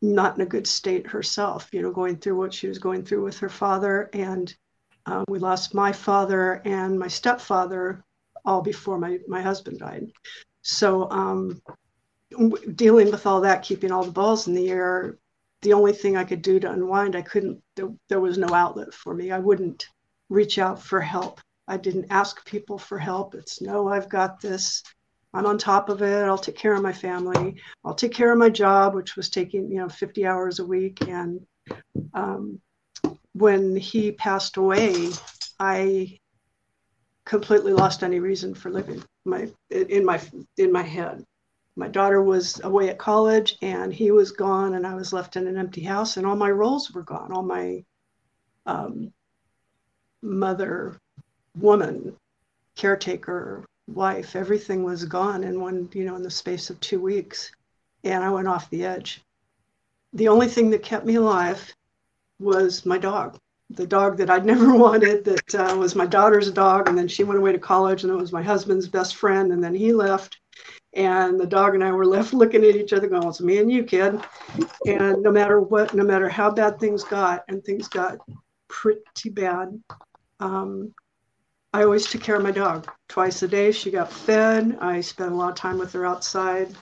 not 0.00 0.36
in 0.36 0.42
a 0.42 0.46
good 0.46 0.68
state 0.68 1.08
herself, 1.08 1.70
you 1.72 1.82
know, 1.82 1.90
going 1.90 2.18
through 2.18 2.36
what 2.36 2.54
she 2.54 2.68
was 2.68 2.78
going 2.78 3.04
through 3.04 3.24
with 3.24 3.38
her 3.40 3.48
father. 3.48 4.08
And 4.12 4.54
uh, 5.06 5.24
we 5.28 5.38
lost 5.38 5.74
my 5.74 5.92
father 5.92 6.62
and 6.64 6.98
my 6.98 7.08
stepfather 7.08 8.04
all 8.44 8.62
before 8.62 8.98
my, 8.98 9.18
my 9.28 9.40
husband 9.40 9.78
died. 9.78 10.10
So 10.62 11.10
um, 11.10 11.60
dealing 12.74 13.10
with 13.10 13.26
all 13.26 13.40
that, 13.42 13.62
keeping 13.62 13.90
all 13.90 14.04
the 14.04 14.12
balls 14.12 14.46
in 14.46 14.54
the 14.54 14.70
air, 14.70 15.18
the 15.62 15.72
only 15.72 15.92
thing 15.92 16.16
I 16.16 16.24
could 16.24 16.42
do 16.42 16.58
to 16.60 16.70
unwind, 16.70 17.14
I 17.14 17.22
couldn't, 17.22 17.62
there, 17.76 17.92
there 18.08 18.20
was 18.20 18.38
no 18.38 18.52
outlet 18.52 18.92
for 18.92 19.14
me. 19.14 19.30
I 19.30 19.38
wouldn't 19.38 19.86
reach 20.28 20.58
out 20.58 20.82
for 20.82 21.00
help. 21.00 21.40
I 21.68 21.76
didn't 21.76 22.06
ask 22.10 22.44
people 22.44 22.78
for 22.78 22.98
help. 22.98 23.34
It's 23.34 23.60
no, 23.60 23.88
I've 23.88 24.08
got 24.08 24.40
this. 24.40 24.82
I'm 25.34 25.46
on 25.46 25.56
top 25.56 25.88
of 25.88 26.02
it. 26.02 26.24
I'll 26.24 26.36
take 26.36 26.56
care 26.56 26.74
of 26.74 26.82
my 26.82 26.92
family. 26.92 27.56
I'll 27.84 27.94
take 27.94 28.12
care 28.12 28.32
of 28.32 28.38
my 28.38 28.50
job, 28.50 28.94
which 28.94 29.16
was 29.16 29.30
taking, 29.30 29.70
you 29.70 29.78
know, 29.78 29.88
50 29.88 30.26
hours 30.26 30.58
a 30.58 30.66
week. 30.66 31.08
And 31.08 31.40
um, 32.12 32.60
when 33.34 33.76
he 33.76 34.12
passed 34.12 34.56
away, 34.56 35.10
I 35.58 36.18
completely 37.24 37.72
lost 37.72 38.02
any 38.02 38.20
reason 38.20 38.54
for 38.54 38.70
living. 38.70 39.02
My 39.24 39.48
in 39.70 40.04
my 40.04 40.20
in 40.58 40.72
my 40.72 40.82
head. 40.82 41.24
My 41.74 41.88
daughter 41.88 42.22
was 42.22 42.60
away 42.64 42.90
at 42.90 42.98
college 42.98 43.56
and 43.62 43.94
he 43.94 44.10
was 44.10 44.32
gone 44.32 44.74
and 44.74 44.86
i 44.86 44.94
was 44.94 45.10
left 45.10 45.36
in 45.36 45.46
an 45.46 45.56
empty 45.56 45.80
house 45.80 46.18
and 46.18 46.26
all 46.26 46.36
my 46.36 46.50
roles 46.50 46.90
were 46.90 47.02
gone. 47.02 47.32
All 47.32 47.42
my 47.42 47.82
um, 48.66 49.12
mother 50.20 51.00
woman 51.56 52.16
caretaker 52.76 53.64
wife 53.88 54.36
everything 54.36 54.84
was 54.84 55.04
gone 55.04 55.44
in 55.44 55.60
one 55.60 55.88
you 55.92 56.04
know 56.04 56.16
in 56.16 56.22
the 56.22 56.30
space 56.30 56.68
of 56.70 56.78
two 56.80 57.00
weeks. 57.00 57.50
And 58.04 58.22
i 58.22 58.30
went 58.30 58.48
off 58.48 58.68
the 58.70 58.84
edge. 58.84 59.22
The 60.12 60.28
only 60.28 60.48
thing 60.48 60.70
that 60.70 60.82
kept 60.82 61.06
me 61.06 61.14
alive 61.14 61.72
was 62.42 62.84
my 62.84 62.98
dog 62.98 63.38
the 63.76 63.86
dog 63.86 64.16
that 64.18 64.30
I'd 64.30 64.44
never 64.52 64.74
wanted, 64.74 65.24
that 65.24 65.54
uh, 65.54 65.76
was 65.76 65.94
my 65.94 66.06
daughter's 66.06 66.50
dog. 66.50 66.88
And 66.88 66.96
then 66.96 67.08
she 67.08 67.24
went 67.24 67.38
away 67.38 67.52
to 67.52 67.58
college, 67.58 68.04
and 68.04 68.12
it 68.12 68.16
was 68.16 68.32
my 68.32 68.42
husband's 68.42 68.88
best 68.88 69.16
friend. 69.16 69.52
And 69.52 69.62
then 69.62 69.74
he 69.74 69.92
left. 69.92 70.38
And 70.94 71.40
the 71.40 71.46
dog 71.46 71.74
and 71.74 71.82
I 71.82 71.90
were 71.92 72.06
left 72.16 72.34
looking 72.34 72.64
at 72.64 72.76
each 72.76 72.92
other, 72.92 73.08
going, 73.08 73.26
It's 73.26 73.40
me 73.40 73.58
and 73.58 73.70
you, 73.70 73.84
kid. 73.84 74.20
And 74.86 75.22
no 75.22 75.30
matter 75.30 75.60
what, 75.60 75.94
no 75.94 76.04
matter 76.04 76.28
how 76.28 76.50
bad 76.50 76.78
things 76.78 77.04
got, 77.04 77.44
and 77.48 77.64
things 77.64 77.88
got 77.88 78.18
pretty 78.68 79.30
bad, 79.30 79.80
um, 80.40 80.94
I 81.74 81.84
always 81.84 82.06
took 82.06 82.22
care 82.22 82.36
of 82.36 82.42
my 82.42 82.50
dog. 82.50 82.90
Twice 83.08 83.42
a 83.42 83.48
day, 83.48 83.72
she 83.72 83.90
got 83.90 84.12
fed. 84.12 84.76
I 84.80 85.00
spent 85.00 85.32
a 85.32 85.34
lot 85.34 85.50
of 85.50 85.54
time 85.54 85.78
with 85.78 85.92
her 85.94 86.04
outside. 86.04 86.74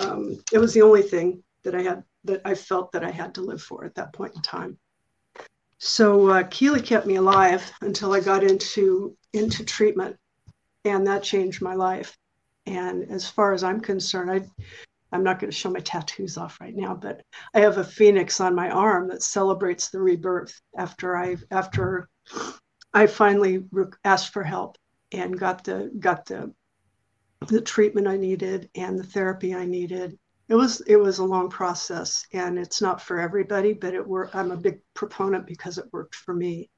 Um, 0.00 0.40
it 0.52 0.58
was 0.58 0.72
the 0.72 0.82
only 0.82 1.02
thing 1.02 1.42
that 1.64 1.74
I 1.74 1.82
had 1.82 2.04
that 2.24 2.40
I 2.44 2.54
felt 2.54 2.92
that 2.92 3.04
I 3.04 3.10
had 3.10 3.34
to 3.34 3.42
live 3.42 3.62
for 3.62 3.84
at 3.84 3.94
that 3.96 4.12
point 4.12 4.34
in 4.34 4.42
time. 4.42 4.78
So 5.78 6.28
uh, 6.28 6.42
Keely 6.44 6.80
kept 6.80 7.06
me 7.06 7.16
alive 7.16 7.70
until 7.80 8.12
I 8.12 8.20
got 8.20 8.42
into 8.42 9.16
into 9.32 9.64
treatment, 9.64 10.16
and 10.84 11.06
that 11.06 11.22
changed 11.22 11.60
my 11.60 11.74
life. 11.74 12.16
And 12.66 13.10
as 13.10 13.28
far 13.28 13.52
as 13.52 13.62
I'm 13.62 13.80
concerned, 13.80 14.30
I 14.30 14.64
I'm 15.12 15.22
not 15.22 15.38
going 15.38 15.50
to 15.50 15.56
show 15.56 15.70
my 15.70 15.80
tattoos 15.80 16.36
off 16.36 16.60
right 16.60 16.74
now, 16.74 16.94
but 16.94 17.22
I 17.54 17.60
have 17.60 17.78
a 17.78 17.84
phoenix 17.84 18.40
on 18.40 18.54
my 18.54 18.68
arm 18.70 19.08
that 19.08 19.22
celebrates 19.22 19.90
the 19.90 20.00
rebirth 20.00 20.60
after 20.76 21.16
I 21.16 21.36
after 21.50 22.08
I 22.92 23.06
finally 23.06 23.64
asked 24.04 24.32
for 24.32 24.42
help 24.42 24.76
and 25.12 25.38
got 25.38 25.64
the 25.64 25.90
got 26.00 26.26
the 26.26 26.52
the 27.46 27.60
treatment 27.60 28.08
I 28.08 28.16
needed 28.16 28.70
and 28.74 28.98
the 28.98 29.04
therapy 29.04 29.54
I 29.54 29.66
needed 29.66 30.18
it 30.48 30.54
was 30.54 30.80
it 30.82 30.96
was 30.96 31.18
a 31.18 31.24
long 31.24 31.48
process 31.48 32.26
and 32.32 32.58
it's 32.58 32.82
not 32.82 33.00
for 33.00 33.18
everybody 33.18 33.72
but 33.72 33.94
it 33.94 34.06
worked 34.06 34.34
i'm 34.34 34.50
a 34.50 34.56
big 34.56 34.80
proponent 34.94 35.46
because 35.46 35.78
it 35.78 35.92
worked 35.92 36.14
for 36.14 36.34
me. 36.34 36.68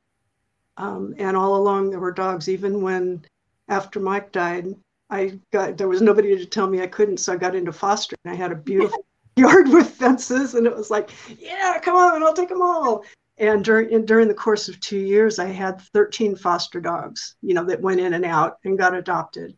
Um, 0.78 1.14
and 1.16 1.36
all 1.36 1.56
along 1.56 1.90
there 1.90 2.00
were 2.00 2.12
dogs 2.12 2.48
even 2.48 2.82
when 2.82 3.24
after 3.68 3.98
mike 3.98 4.30
died 4.30 4.66
i 5.08 5.38
got 5.50 5.78
there 5.78 5.88
was 5.88 6.02
nobody 6.02 6.36
to 6.36 6.46
tell 6.46 6.66
me 6.68 6.82
i 6.82 6.86
couldn't 6.86 7.16
so 7.16 7.32
i 7.32 7.36
got 7.36 7.54
into 7.54 7.72
fostering. 7.72 8.18
I 8.26 8.34
had 8.34 8.52
a 8.52 8.56
beautiful 8.56 9.06
yard 9.36 9.68
with 9.68 9.90
fences 9.90 10.54
and 10.54 10.66
it 10.66 10.76
was 10.76 10.90
like 10.90 11.10
yeah 11.38 11.78
come 11.82 11.96
on 11.96 12.22
i'll 12.22 12.34
take 12.34 12.50
them 12.50 12.62
all. 12.62 13.04
And 13.38 13.64
during 13.64 14.04
during 14.04 14.28
the 14.28 14.34
course 14.34 14.68
of 14.68 14.78
two 14.80 14.98
years 14.98 15.38
i 15.38 15.46
had 15.46 15.80
13 15.80 16.36
foster 16.36 16.80
dogs 16.80 17.36
you 17.40 17.54
know 17.54 17.64
that 17.64 17.80
went 17.80 18.00
in 18.00 18.14
and 18.14 18.24
out 18.24 18.58
and 18.64 18.78
got 18.78 18.94
adopted. 18.94 19.56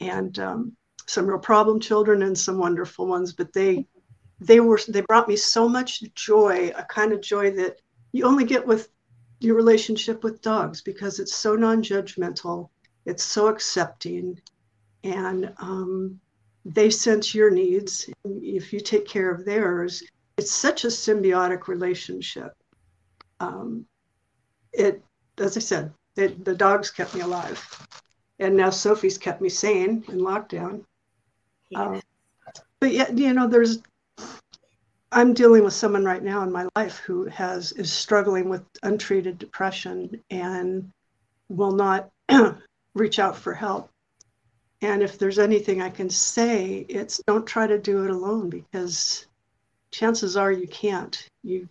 And 0.00 0.38
um, 0.38 0.76
some 1.08 1.26
real 1.26 1.38
problem 1.38 1.80
children 1.80 2.22
and 2.22 2.36
some 2.36 2.58
wonderful 2.58 3.06
ones, 3.06 3.32
but 3.32 3.52
they 3.52 3.86
they 4.40 4.60
were 4.60 4.80
they 4.88 5.00
brought 5.00 5.28
me 5.28 5.36
so 5.36 5.68
much 5.68 6.02
joy, 6.14 6.70
a 6.76 6.84
kind 6.84 7.12
of 7.12 7.20
joy 7.20 7.50
that 7.52 7.80
you 8.12 8.24
only 8.24 8.44
get 8.44 8.66
with 8.66 8.88
your 9.40 9.56
relationship 9.56 10.22
with 10.22 10.42
dogs 10.42 10.82
because 10.82 11.18
it's 11.18 11.34
so 11.34 11.54
non-judgmental, 11.54 12.68
it's 13.04 13.24
so 13.24 13.48
accepting, 13.48 14.40
and 15.04 15.52
um, 15.58 16.20
they 16.64 16.90
sense 16.90 17.34
your 17.34 17.50
needs. 17.50 18.08
If 18.24 18.72
you 18.72 18.80
take 18.80 19.06
care 19.06 19.30
of 19.30 19.44
theirs, 19.44 20.02
it's 20.36 20.52
such 20.52 20.84
a 20.84 20.88
symbiotic 20.88 21.68
relationship. 21.68 22.52
Um, 23.40 23.86
it, 24.72 25.02
as 25.38 25.56
I 25.56 25.60
said, 25.60 25.92
it, 26.16 26.44
the 26.44 26.54
dogs 26.54 26.90
kept 26.90 27.14
me 27.14 27.20
alive, 27.22 27.88
and 28.38 28.56
now 28.56 28.70
Sophie's 28.70 29.18
kept 29.18 29.40
me 29.40 29.48
sane 29.48 30.04
in 30.08 30.18
lockdown. 30.18 30.84
Um, 31.74 32.00
but 32.80 32.92
yet, 32.92 33.16
you 33.16 33.32
know, 33.32 33.46
there's, 33.46 33.82
I'm 35.10 35.34
dealing 35.34 35.64
with 35.64 35.72
someone 35.72 36.04
right 36.04 36.22
now 36.22 36.42
in 36.42 36.52
my 36.52 36.68
life 36.76 36.98
who 36.98 37.26
has, 37.26 37.72
is 37.72 37.92
struggling 37.92 38.48
with 38.48 38.62
untreated 38.82 39.38
depression 39.38 40.22
and 40.30 40.90
will 41.48 41.72
not 41.72 42.10
reach 42.94 43.18
out 43.18 43.36
for 43.36 43.54
help. 43.54 43.90
And 44.80 45.02
if 45.02 45.18
there's 45.18 45.38
anything 45.38 45.82
I 45.82 45.90
can 45.90 46.08
say, 46.08 46.86
it's 46.88 47.20
don't 47.26 47.46
try 47.46 47.66
to 47.66 47.78
do 47.78 48.04
it 48.04 48.10
alone 48.10 48.48
because 48.48 49.26
chances 49.90 50.36
are 50.36 50.52
you 50.52 50.68
can't. 50.68 51.28
You 51.42 51.68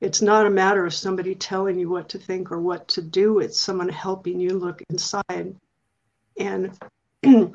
it's 0.00 0.20
not 0.20 0.46
a 0.46 0.50
matter 0.50 0.84
of 0.84 0.92
somebody 0.92 1.34
telling 1.34 1.78
you 1.78 1.88
what 1.88 2.10
to 2.10 2.18
think 2.18 2.52
or 2.52 2.60
what 2.60 2.86
to 2.88 3.00
do. 3.00 3.38
It's 3.38 3.58
someone 3.58 3.88
helping 3.88 4.38
you 4.38 4.50
look 4.50 4.82
inside 4.90 5.56
and 6.38 6.78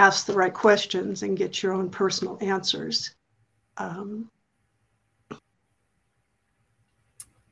ask 0.00 0.24
the 0.24 0.32
right 0.32 0.54
questions 0.54 1.22
and 1.22 1.36
get 1.36 1.62
your 1.62 1.74
own 1.74 1.90
personal 1.90 2.38
answers. 2.40 3.14
Um, 3.76 4.30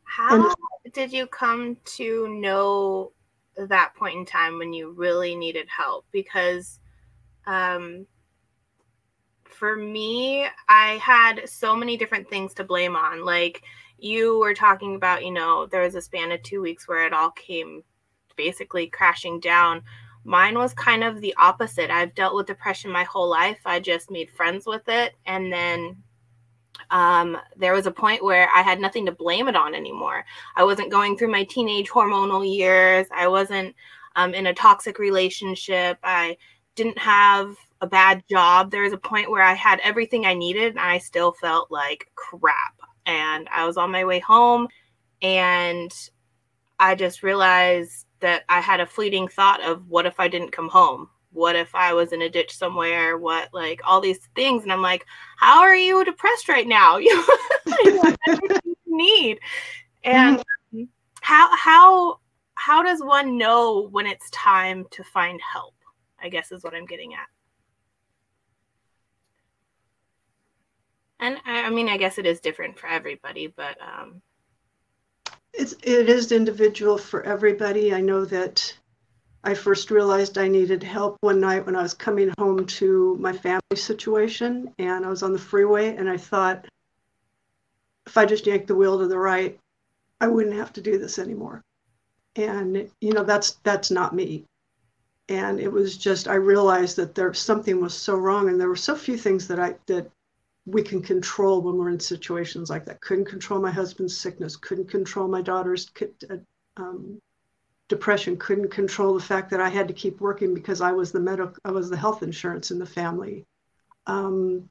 How 0.05 0.35
and, 0.35 0.55
did 0.95 1.13
you 1.13 1.27
come 1.27 1.77
to 1.97 2.29
know 2.41 3.13
that 3.57 3.95
point 3.95 4.17
in 4.17 4.25
time 4.25 4.59
when 4.59 4.73
you 4.73 4.93
really 4.93 5.37
needed 5.37 5.69
help? 5.69 6.07
Because 6.11 6.81
um, 7.47 8.07
for 9.45 9.77
me, 9.77 10.47
I 10.69 10.93
had 10.95 11.49
so 11.49 11.77
many 11.77 11.97
different 11.99 12.29
things 12.31 12.55
to 12.55 12.65
blame 12.65 12.97
on. 12.97 13.25
Like 13.25 13.63
you 13.99 14.39
were 14.39 14.55
talking 14.55 14.95
about, 14.95 15.25
you 15.25 15.33
know, 15.33 15.67
there 15.67 15.83
was 15.83 15.95
a 15.95 16.01
span 16.01 16.33
of 16.33 16.43
two 16.43 16.63
weeks 16.63 16.89
where 16.89 17.07
it 17.07 17.13
all 17.13 17.31
came 17.33 17.85
basically 18.37 18.87
crashing 18.87 19.39
down 19.39 19.83
Mine 20.37 20.57
was 20.59 20.75
kind 20.75 21.03
of 21.03 21.21
the 21.21 21.35
opposite. 21.39 21.91
I've 21.91 22.15
dealt 22.15 22.35
with 22.35 22.47
depression 22.47 22.91
my 22.91 23.05
whole 23.05 23.29
life. 23.29 23.61
I 23.65 23.81
just 23.81 24.11
made 24.11 24.31
friends 24.31 24.67
with 24.67 24.87
it. 24.89 25.15
And 25.25 25.53
then 25.53 26.03
Um, 26.91 27.37
there 27.57 27.75
was 27.75 27.87
a 27.87 28.01
point 28.05 28.23
where 28.23 28.49
I 28.55 28.63
had 28.63 28.81
nothing 28.81 29.05
to 29.07 29.13
blame 29.25 29.49
it 29.49 29.57
on 29.57 29.75
anymore. 29.75 30.25
I 30.57 30.63
wasn't 30.65 30.93
going 30.97 31.17
through 31.17 31.33
my 31.33 31.45
teenage 31.45 31.91
hormonal 31.91 32.45
years. 32.47 33.07
I 33.13 33.27
wasn't 33.29 33.75
um, 34.17 34.33
in 34.33 34.47
a 34.47 34.55
toxic 34.55 34.99
relationship. 34.99 35.99
I 36.05 36.37
didn't 36.77 36.99
have 36.99 37.57
a 37.81 37.87
bad 37.87 38.23
job. 38.31 38.71
There 38.71 38.85
was 38.85 38.95
a 38.95 39.09
point 39.11 39.31
where 39.31 39.43
I 39.43 39.55
had 39.55 39.81
everything 39.81 40.25
I 40.25 40.35
needed 40.35 40.71
and 40.77 40.81
I 40.81 40.99
still 40.99 41.33
felt 41.33 41.71
like 41.71 42.11
crap. 42.15 42.77
And 43.05 43.49
I 43.51 43.67
was 43.67 43.77
on 43.77 43.91
my 43.91 44.05
way 44.05 44.21
home 44.21 44.69
and 45.21 45.91
I 46.79 46.95
just 46.95 47.23
realized 47.23 48.07
that 48.21 48.45
I 48.49 48.61
had 48.61 48.81
a 48.81 48.87
fleeting 48.87 49.29
thought 49.29 49.63
of 49.63 49.89
what 49.89 50.07
if 50.07 50.19
I 50.19 50.29
didn't 50.29 50.53
come 50.53 50.69
home? 50.69 51.09
What 51.33 51.57
if 51.57 51.75
I 51.75 51.93
was 51.93 52.13
in 52.13 52.23
a 52.23 52.29
ditch 52.29 52.57
somewhere? 52.57 53.19
What 53.19 53.51
like 53.53 53.81
all 53.85 54.01
these 54.01 54.29
things? 54.35 54.63
And 54.63 54.73
I'm 54.73 54.83
like, 54.83 55.07
how 55.37 55.61
are 55.61 55.77
you 55.77 56.05
depressed 56.05 56.49
right 56.49 56.67
now? 56.67 56.97
you 56.99 57.25
need. 58.87 59.39
And 60.05 60.39
mm-hmm. 60.39 60.85
how 61.21 61.55
how 61.57 62.21
how 62.55 62.83
does 62.83 63.01
one 63.03 63.39
know 63.39 63.89
when 63.91 64.07
it's 64.07 64.29
time 64.31 64.87
to 64.91 65.05
find 65.05 65.41
help? 65.41 65.75
I 66.21 66.29
guess 66.29 66.51
is 66.51 66.65
what 66.65 66.75
I'm 66.75 66.87
getting 66.87 67.15
at. 67.15 67.27
And 71.21 71.37
I, 71.45 71.65
I 71.65 71.71
mean, 71.71 71.89
I 71.89 71.97
guess 71.97 72.19
it 72.19 72.27
is 72.27 72.41
different 72.41 72.79
for 72.79 72.87
everybody, 72.87 73.49
but 73.49 73.77
um, 73.81 74.23
it's 75.59 75.75
it 75.83 76.09
is 76.09 76.31
individual 76.31 76.97
for 76.97 77.23
everybody. 77.25 77.93
I 77.93 78.01
know 78.01 78.25
that 78.25 78.79
I 79.43 79.55
first 79.55 79.91
realized 79.91 80.39
I 80.39 80.47
needed 80.47 80.83
help 80.83 81.17
one 81.21 81.41
night 81.41 81.67
when 81.67 81.75
I 81.75 81.83
was 81.83 81.95
coming 81.95 82.33
home 82.39 82.65
to 82.67 83.17
my 83.21 83.33
family 83.33 83.77
situation, 83.77 84.73
and 84.79 85.05
I 85.05 85.09
was 85.09 85.23
on 85.25 85.33
the 85.33 85.39
freeway, 85.39 85.97
and 85.97 86.09
I 86.09 86.17
thought, 86.17 86.67
if 88.07 88.17
I 88.17 88.25
just 88.25 88.47
yanked 88.47 88.69
the 88.69 88.77
wheel 88.77 89.01
to 89.01 89.09
the 89.09 89.19
right, 89.19 89.59
I 90.21 90.29
wouldn't 90.29 90.57
have 90.57 90.73
to 90.75 90.81
do 90.81 90.97
this 90.97 91.19
anymore. 91.19 91.63
And 92.37 92.89
you 93.01 93.13
know, 93.13 93.25
that's 93.25 93.59
that's 93.65 93.91
not 93.91 94.15
me. 94.15 94.45
And 95.29 95.59
it 95.59 95.73
was 95.73 95.99
just 95.99 96.29
I 96.29 96.37
realized 96.37 96.97
that 96.97 97.17
there 97.17 97.35
something 97.35 97.81
was 97.81 97.95
so 97.95 98.17
wrong, 98.17 98.49
and 98.49 98.61
there 98.61 98.69
were 98.69 98.77
so 98.77 98.95
few 98.95 99.17
things 99.17 99.49
that 99.49 99.59
I 99.59 99.75
that 99.87 100.09
we 100.69 100.83
can 100.83 101.01
control 101.01 101.63
when 101.63 101.77
we're 101.77 101.89
in 101.89 101.99
situations 101.99 102.69
like 102.69 102.85
that. 102.85 103.01
Couldn't 103.01 103.25
control 103.25 103.59
my 103.59 103.71
husband's 103.71 104.17
sickness, 104.17 104.57
couldn't 104.57 104.91
control 104.91 105.27
my 105.27 105.41
daughter's 105.41 105.91
uh, 106.29 106.37
um, 106.77 107.21
depression, 107.89 108.37
couldn't 108.37 108.71
control 108.71 109.15
the 109.15 109.25
fact 109.25 109.51
that 109.51 109.61
I 109.61 109.71
had 109.71 109.89
to 109.89 109.95
keep 109.95 110.21
working 110.21 110.53
because 110.53 110.83
I 110.83 110.93
was 110.93 111.11
the 111.11 111.21
medical, 111.21 111.57
I 111.65 111.71
was 111.71 111.89
the 111.89 111.97
health 111.97 112.23
insurance 112.23 112.71
in 112.71 112.79
the 112.79 112.87
family. 112.87 113.47
Um, 114.07 114.69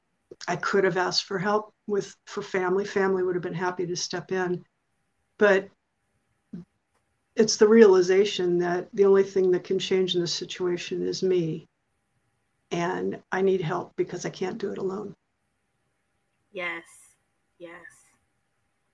I 0.48 0.56
could 0.56 0.84
have 0.84 0.98
asked 0.98 1.24
for 1.24 1.40
help 1.40 1.74
with 1.88 2.16
for 2.26 2.44
family. 2.44 2.86
Family 2.86 3.24
would 3.24 3.36
have 3.36 3.44
been 3.44 3.54
happy 3.56 3.88
to 3.88 3.96
step 3.96 4.32
in, 4.32 4.64
but 5.40 5.68
it's 7.36 7.58
the 7.58 7.68
realization 7.68 8.60
that 8.60 8.88
the 8.94 9.06
only 9.06 9.24
thing 9.24 9.50
that 9.52 9.64
can 9.64 9.80
change 9.80 10.14
in 10.14 10.22
this 10.22 10.34
situation 10.34 11.02
is 11.02 11.24
me, 11.24 11.66
and 12.70 13.20
I 13.32 13.42
need 13.42 13.62
help 13.62 13.94
because 13.96 14.28
I 14.28 14.30
can't 14.30 14.60
do 14.60 14.72
it 14.72 14.78
alone. 14.78 15.16
Yes. 16.58 16.86
Yes. 17.60 17.86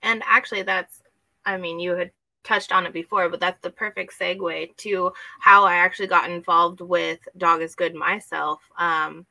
And 0.02 0.22
actually, 0.26 0.64
that's, 0.64 1.02
I 1.46 1.56
mean, 1.56 1.80
you 1.80 1.96
had 1.96 2.12
touched 2.44 2.74
on 2.74 2.86
it 2.86 2.92
before, 2.92 3.30
but 3.30 3.40
that's 3.40 3.62
the 3.62 3.70
perfect 3.70 4.20
segue 4.20 4.76
to 4.76 5.14
how 5.40 5.64
I 5.64 5.76
actually 5.76 6.08
got 6.08 6.30
involved 6.30 6.82
with 6.82 7.20
Dog 7.38 7.62
is 7.62 7.74
Good 7.74 7.96
myself. 7.96 8.60
Um, 8.78 9.26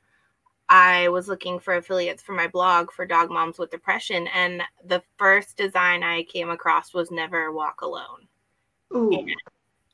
I 0.71 1.11
was 1.11 1.29
looking 1.29 1.61
for 1.61 1.75
affiliates 1.75 2.23
for 2.23 2.33
my 2.33 2.49
blog 2.49 2.91
for 2.91 3.05
dog 3.05 3.31
moms 3.31 3.59
with 3.59 3.71
depression, 3.71 4.27
and 4.29 4.63
the 4.87 5.03
first 5.19 5.59
design 5.59 6.03
I 6.03 6.23
came 6.23 6.49
across 6.49 6.95
was 6.95 7.11
Never 7.11 7.53
Walk 7.53 7.83
Alone. 7.83 8.27
Ooh, 8.95 9.27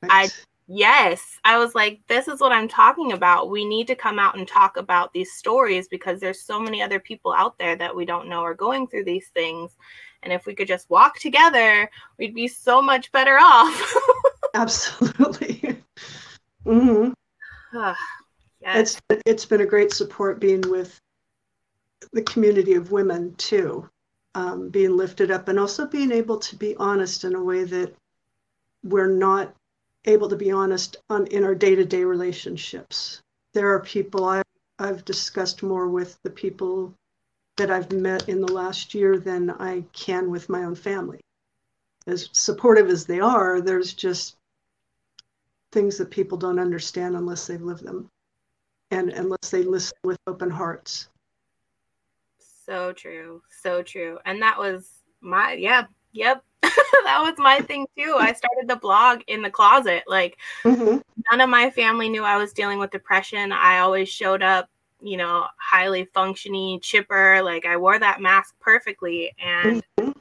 I 0.04 0.28
Yes, 0.70 1.38
I 1.44 1.56
was 1.56 1.74
like, 1.74 2.00
this 2.08 2.28
is 2.28 2.40
what 2.40 2.52
I'm 2.52 2.68
talking 2.68 3.12
about. 3.12 3.48
We 3.48 3.64
need 3.64 3.86
to 3.86 3.94
come 3.94 4.18
out 4.18 4.36
and 4.36 4.46
talk 4.46 4.76
about 4.76 5.14
these 5.14 5.32
stories 5.32 5.88
because 5.88 6.20
there's 6.20 6.42
so 6.42 6.60
many 6.60 6.82
other 6.82 7.00
people 7.00 7.32
out 7.32 7.58
there 7.58 7.74
that 7.76 7.96
we 7.96 8.04
don't 8.04 8.28
know 8.28 8.42
are 8.42 8.52
going 8.52 8.86
through 8.86 9.04
these 9.04 9.28
things. 9.28 9.74
And 10.22 10.30
if 10.30 10.44
we 10.44 10.54
could 10.54 10.68
just 10.68 10.90
walk 10.90 11.18
together, 11.18 11.90
we'd 12.18 12.34
be 12.34 12.48
so 12.48 12.82
much 12.82 13.10
better 13.12 13.38
off. 13.40 13.94
Absolutely. 14.54 15.82
mm-hmm. 16.66 17.12
yes. 18.60 19.00
It's 19.08 19.22
it's 19.24 19.46
been 19.46 19.62
a 19.62 19.66
great 19.66 19.94
support 19.94 20.38
being 20.38 20.60
with 20.68 21.00
the 22.12 22.22
community 22.22 22.74
of 22.74 22.92
women 22.92 23.34
too, 23.36 23.88
um, 24.34 24.68
being 24.68 24.98
lifted 24.98 25.30
up 25.30 25.48
and 25.48 25.58
also 25.58 25.86
being 25.86 26.12
able 26.12 26.38
to 26.38 26.56
be 26.56 26.76
honest 26.76 27.24
in 27.24 27.34
a 27.34 27.42
way 27.42 27.64
that 27.64 27.94
we're 28.84 29.10
not 29.10 29.54
able 30.04 30.28
to 30.28 30.36
be 30.36 30.50
honest 30.50 30.96
on 31.10 31.26
in 31.26 31.44
our 31.44 31.54
day-to-day 31.54 32.04
relationships. 32.04 33.20
There 33.54 33.72
are 33.74 33.80
people 33.80 34.24
I, 34.24 34.42
I've 34.78 35.04
discussed 35.04 35.62
more 35.62 35.88
with 35.88 36.18
the 36.22 36.30
people 36.30 36.94
that 37.56 37.70
I've 37.70 37.90
met 37.92 38.28
in 38.28 38.40
the 38.40 38.52
last 38.52 38.94
year 38.94 39.18
than 39.18 39.50
I 39.50 39.84
can 39.92 40.30
with 40.30 40.48
my 40.48 40.64
own 40.64 40.74
family. 40.74 41.20
As 42.06 42.28
supportive 42.32 42.88
as 42.88 43.04
they 43.04 43.20
are, 43.20 43.60
there's 43.60 43.92
just 43.92 44.36
things 45.72 45.98
that 45.98 46.10
people 46.10 46.38
don't 46.38 46.60
understand 46.60 47.16
unless 47.16 47.46
they've 47.46 47.60
lived 47.60 47.84
them 47.84 48.08
and 48.90 49.10
unless 49.10 49.50
they 49.50 49.62
listen 49.62 49.98
with 50.04 50.18
open 50.26 50.48
hearts. 50.48 51.08
So 52.64 52.92
true. 52.92 53.42
So 53.62 53.82
true. 53.82 54.18
And 54.24 54.40
that 54.42 54.58
was 54.58 54.88
my, 55.20 55.54
yeah, 55.54 55.84
yep, 56.12 56.42
that 56.62 57.20
was 57.20 57.34
my 57.38 57.60
thing 57.60 57.86
too. 57.96 58.16
I 58.18 58.32
started 58.32 58.68
the 58.68 58.76
blog 58.76 59.20
in 59.26 59.42
the 59.42 59.50
closet. 59.50 60.04
Like 60.06 60.36
mm-hmm. 60.64 60.98
none 61.30 61.40
of 61.40 61.48
my 61.48 61.70
family 61.70 62.08
knew 62.08 62.24
I 62.24 62.36
was 62.36 62.52
dealing 62.52 62.78
with 62.78 62.90
depression. 62.90 63.52
I 63.52 63.78
always 63.78 64.08
showed 64.08 64.42
up, 64.42 64.68
you 65.00 65.16
know, 65.16 65.46
highly 65.56 66.06
functioning, 66.12 66.80
chipper. 66.80 67.40
Like 67.42 67.66
I 67.66 67.76
wore 67.76 67.98
that 67.98 68.20
mask 68.20 68.54
perfectly. 68.60 69.34
And 69.38 69.82
mm-hmm. 69.98 70.12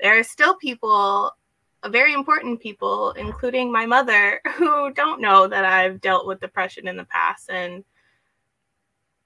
there 0.00 0.18
are 0.18 0.22
still 0.22 0.54
people, 0.56 1.32
very 1.86 2.14
important 2.14 2.60
people, 2.60 3.12
including 3.12 3.70
my 3.70 3.86
mother, 3.86 4.40
who 4.56 4.92
don't 4.92 5.20
know 5.20 5.46
that 5.46 5.64
I've 5.64 6.00
dealt 6.00 6.26
with 6.26 6.40
depression 6.40 6.88
in 6.88 6.96
the 6.96 7.04
past. 7.04 7.50
And 7.50 7.84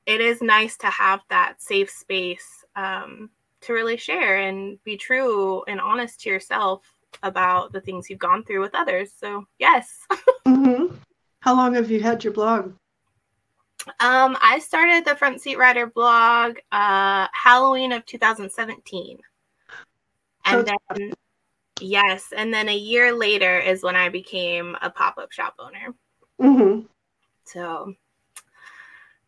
it 0.07 0.21
is 0.21 0.43
nice 0.43 0.77
to 0.79 0.87
have 0.87 1.21
that 1.29 1.63
safe 1.63 1.91
space. 1.91 2.65
Um, 2.75 3.31
to 3.63 3.73
really 3.73 3.97
share 3.97 4.39
and 4.39 4.83
be 4.85 4.97
true 4.97 5.63
and 5.65 5.81
honest 5.81 6.21
to 6.21 6.31
yourself 6.31 6.83
about 7.23 7.73
the 7.73 7.81
things 7.81 8.09
you've 8.09 8.19
gone 8.19 8.45
through 8.45 8.61
with 8.61 8.75
others. 8.75 9.13
So, 9.17 9.47
yes. 9.59 9.99
mm-hmm. 10.47 10.95
How 11.41 11.55
long 11.55 11.75
have 11.75 11.91
you 11.91 12.01
had 12.01 12.23
your 12.23 12.33
blog? 12.33 12.73
Um, 13.99 14.37
I 14.41 14.59
started 14.59 15.05
the 15.05 15.17
Front 15.17 15.41
Seat 15.41 15.57
Rider 15.57 15.87
blog 15.87 16.59
uh, 16.71 17.29
Halloween 17.33 17.93
of 17.93 18.05
2017. 18.07 19.19
And 20.45 20.67
then, 20.67 21.13
yes, 21.81 22.33
and 22.37 22.53
then 22.53 22.69
a 22.69 22.77
year 22.77 23.13
later 23.13 23.59
is 23.59 23.83
when 23.83 23.97
I 23.97 24.09
became 24.09 24.77
a 24.83 24.91
pop 24.91 25.19
up 25.19 25.33
shop 25.33 25.55
owner. 25.59 25.95
Mm-hmm. 26.41 26.87
So 27.45 27.95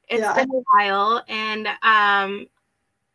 it's 0.08 0.20
yeah, 0.20 0.34
been 0.34 0.50
a 0.50 0.62
while. 0.74 1.22
And 1.28 1.68
um, 1.82 2.46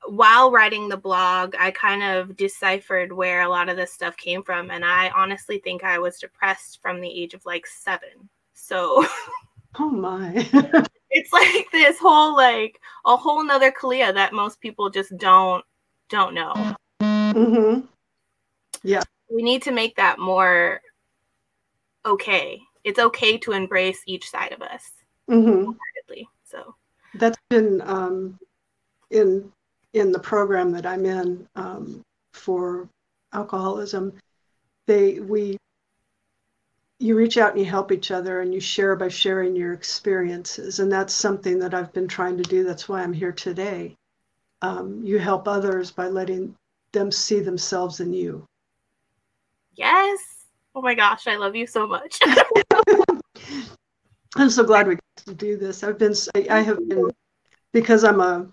while 0.05 0.51
writing 0.51 0.87
the 0.87 0.97
blog, 0.97 1.55
I 1.59 1.71
kind 1.71 2.03
of 2.03 2.37
deciphered 2.37 3.11
where 3.11 3.41
a 3.41 3.49
lot 3.49 3.69
of 3.69 3.77
this 3.77 3.93
stuff 3.93 4.15
came 4.17 4.43
from. 4.43 4.71
And 4.71 4.85
I 4.85 5.09
honestly 5.09 5.59
think 5.59 5.83
I 5.83 5.99
was 5.99 6.19
depressed 6.19 6.79
from 6.81 7.01
the 7.01 7.09
age 7.09 7.33
of 7.33 7.45
like 7.45 7.65
seven. 7.65 8.29
So, 8.53 9.05
oh 9.79 9.89
my. 9.89 10.33
it's 11.11 11.33
like 11.33 11.67
this 11.71 11.97
whole, 11.99 12.35
like, 12.35 12.79
a 13.05 13.15
whole 13.15 13.43
nother 13.43 13.71
Kalia 13.71 14.13
that 14.13 14.33
most 14.33 14.61
people 14.61 14.89
just 14.89 15.17
don't 15.17 15.63
don't 16.09 16.33
know. 16.33 16.75
Mm-hmm. 17.01 17.81
Yeah. 18.83 19.03
We 19.29 19.43
need 19.43 19.61
to 19.63 19.71
make 19.71 19.95
that 19.97 20.19
more 20.19 20.81
okay. 22.05 22.61
It's 22.85 22.99
okay 22.99 23.37
to 23.39 23.51
embrace 23.51 24.01
each 24.05 24.29
side 24.29 24.53
of 24.53 24.61
us. 24.61 24.89
Mm-hmm. 25.29 25.71
So 26.45 26.75
that's 27.15 27.37
been 27.49 27.81
um, 27.81 28.39
in 29.11 29.51
in 29.99 30.11
the 30.11 30.19
program 30.19 30.71
that 30.71 30.85
I'm 30.85 31.05
in 31.05 31.47
um, 31.55 32.01
for 32.33 32.87
alcoholism, 33.33 34.13
they 34.85 35.19
we 35.19 35.57
you 36.99 37.15
reach 37.15 37.37
out 37.37 37.51
and 37.51 37.59
you 37.59 37.65
help 37.65 37.91
each 37.91 38.09
other 38.09 38.41
and 38.41 38.51
you 38.53 38.59
share 38.59 38.95
by 38.95 39.07
sharing 39.07 39.55
your 39.55 39.73
experiences. 39.73 40.79
And 40.79 40.91
that's 40.91 41.13
something 41.13 41.59
that 41.59 41.73
i've 41.73 41.93
been 41.93 42.07
trying 42.07 42.37
to 42.37 42.43
do. 42.43 42.63
That's 42.63 42.89
why 42.89 43.03
i'm 43.03 43.13
here 43.13 43.31
today. 43.31 43.95
Um, 44.61 45.01
you 45.03 45.19
help 45.19 45.47
others 45.47 45.91
by 45.91 46.07
letting 46.07 46.55
them 46.91 47.11
see 47.11 47.39
themselves 47.39 47.99
in 47.99 48.13
you. 48.13 48.43
Yes. 49.75 50.19
Oh 50.73 50.81
my 50.81 50.95
gosh 50.95 51.27
i 51.27 51.35
love 51.35 51.55
you 51.55 51.67
so 51.67 51.85
much. 51.87 52.19
I'm 54.35 54.49
so 54.49 54.63
glad 54.63 54.87
we 54.87 54.95
got 54.95 55.25
to 55.25 55.33
do 55.33 55.57
this. 55.57 55.83
I've 55.83 55.97
been 55.97 56.13
I, 56.35 56.47
I 56.49 56.61
have 56.61 56.77
been 56.89 57.11
because 57.73 58.03
i'm 58.03 58.21
a 58.21 58.47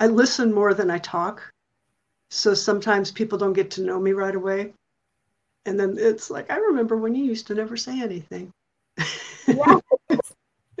I 0.00 0.06
listen 0.06 0.52
more 0.52 0.74
than 0.74 0.90
I 0.90 0.98
talk. 0.98 1.42
So 2.30 2.54
sometimes 2.54 3.10
people 3.10 3.38
don't 3.38 3.52
get 3.52 3.70
to 3.72 3.82
know 3.82 4.00
me 4.00 4.12
right 4.12 4.34
away. 4.34 4.72
And 5.66 5.78
then 5.78 5.96
it's 5.98 6.30
like, 6.30 6.50
I 6.50 6.56
remember 6.56 6.96
when 6.96 7.14
you 7.14 7.24
used 7.24 7.46
to 7.48 7.54
never 7.54 7.76
say 7.76 8.00
anything. 8.00 8.50
Yeah. 9.46 9.78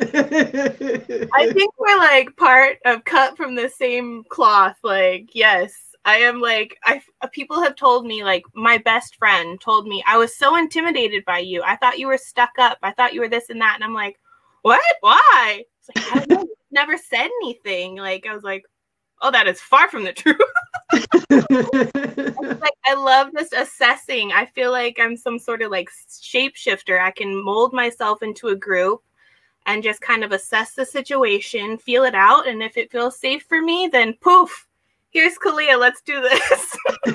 I 0.02 1.52
think 1.52 1.78
we're 1.78 1.98
like 1.98 2.34
part 2.36 2.78
of 2.86 3.04
cut 3.04 3.36
from 3.36 3.54
the 3.54 3.68
same 3.68 4.24
cloth. 4.30 4.76
Like, 4.82 5.34
yes, 5.34 5.74
I 6.06 6.16
am 6.16 6.40
like, 6.40 6.78
I 6.84 7.02
uh, 7.20 7.26
people 7.26 7.62
have 7.62 7.76
told 7.76 8.06
me, 8.06 8.24
like, 8.24 8.42
my 8.54 8.78
best 8.78 9.16
friend 9.16 9.60
told 9.60 9.86
me, 9.86 10.02
I 10.06 10.16
was 10.16 10.36
so 10.36 10.56
intimidated 10.56 11.24
by 11.26 11.40
you. 11.40 11.62
I 11.62 11.76
thought 11.76 11.98
you 11.98 12.06
were 12.06 12.16
stuck 12.16 12.52
up. 12.58 12.78
I 12.82 12.92
thought 12.92 13.12
you 13.12 13.20
were 13.20 13.28
this 13.28 13.50
and 13.50 13.60
that. 13.60 13.74
And 13.74 13.84
I'm 13.84 13.92
like, 13.92 14.18
what? 14.62 14.80
Why? 15.00 15.64
Like, 16.14 16.28
never 16.70 16.96
said 16.96 17.28
anything. 17.42 17.96
Like, 17.96 18.26
I 18.26 18.34
was 18.34 18.44
like, 18.44 18.64
oh, 19.20 19.30
that 19.30 19.46
is 19.46 19.60
far 19.60 19.88
from 19.88 20.04
the 20.04 20.12
truth. 20.12 20.38
like 22.60 22.72
I 22.86 22.94
love 22.94 23.28
just 23.36 23.52
assessing. 23.52 24.32
I 24.32 24.46
feel 24.46 24.70
like 24.70 24.98
I'm 25.00 25.16
some 25.16 25.38
sort 25.38 25.62
of 25.62 25.70
like 25.70 25.90
shapeshifter. 26.08 27.00
I 27.00 27.10
can 27.10 27.44
mold 27.44 27.72
myself 27.72 28.22
into 28.22 28.48
a 28.48 28.56
group 28.56 29.02
and 29.66 29.82
just 29.82 30.00
kind 30.00 30.24
of 30.24 30.32
assess 30.32 30.74
the 30.74 30.84
situation, 30.84 31.78
feel 31.78 32.04
it 32.04 32.14
out, 32.14 32.48
and 32.48 32.62
if 32.62 32.76
it 32.76 32.90
feels 32.90 33.18
safe 33.18 33.44
for 33.48 33.60
me, 33.60 33.88
then 33.92 34.14
poof, 34.20 34.66
here's 35.10 35.38
Kalia. 35.38 35.78
Let's 35.78 36.02
do 36.02 36.20
this. 36.20 36.76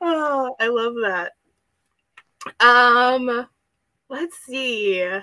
oh, 0.00 0.56
I 0.58 0.66
love 0.66 0.94
that. 1.02 1.32
Um, 2.60 3.46
let's 4.08 4.36
see 4.44 5.20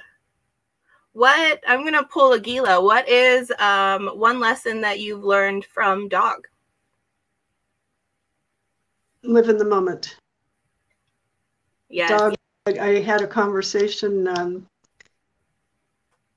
what 1.14 1.64
I'm 1.68 1.84
gonna 1.84 2.04
pull 2.04 2.34
a 2.34 2.40
Gila. 2.40 2.84
What 2.84 3.08
is 3.08 3.52
um, 3.60 4.08
one 4.08 4.40
lesson 4.40 4.82
that 4.82 5.00
you've 5.00 5.24
learned 5.24 5.66
from 5.66 6.10
dog? 6.10 6.48
Live 9.24 9.48
in 9.48 9.58
the 9.58 9.66
moment. 9.66 10.18
Yes. 11.90 12.10
Dog. 12.10 12.36
I, 12.66 13.02
had 13.02 13.22
a 13.22 13.28
conversation. 13.28 14.28
Um, 14.28 14.66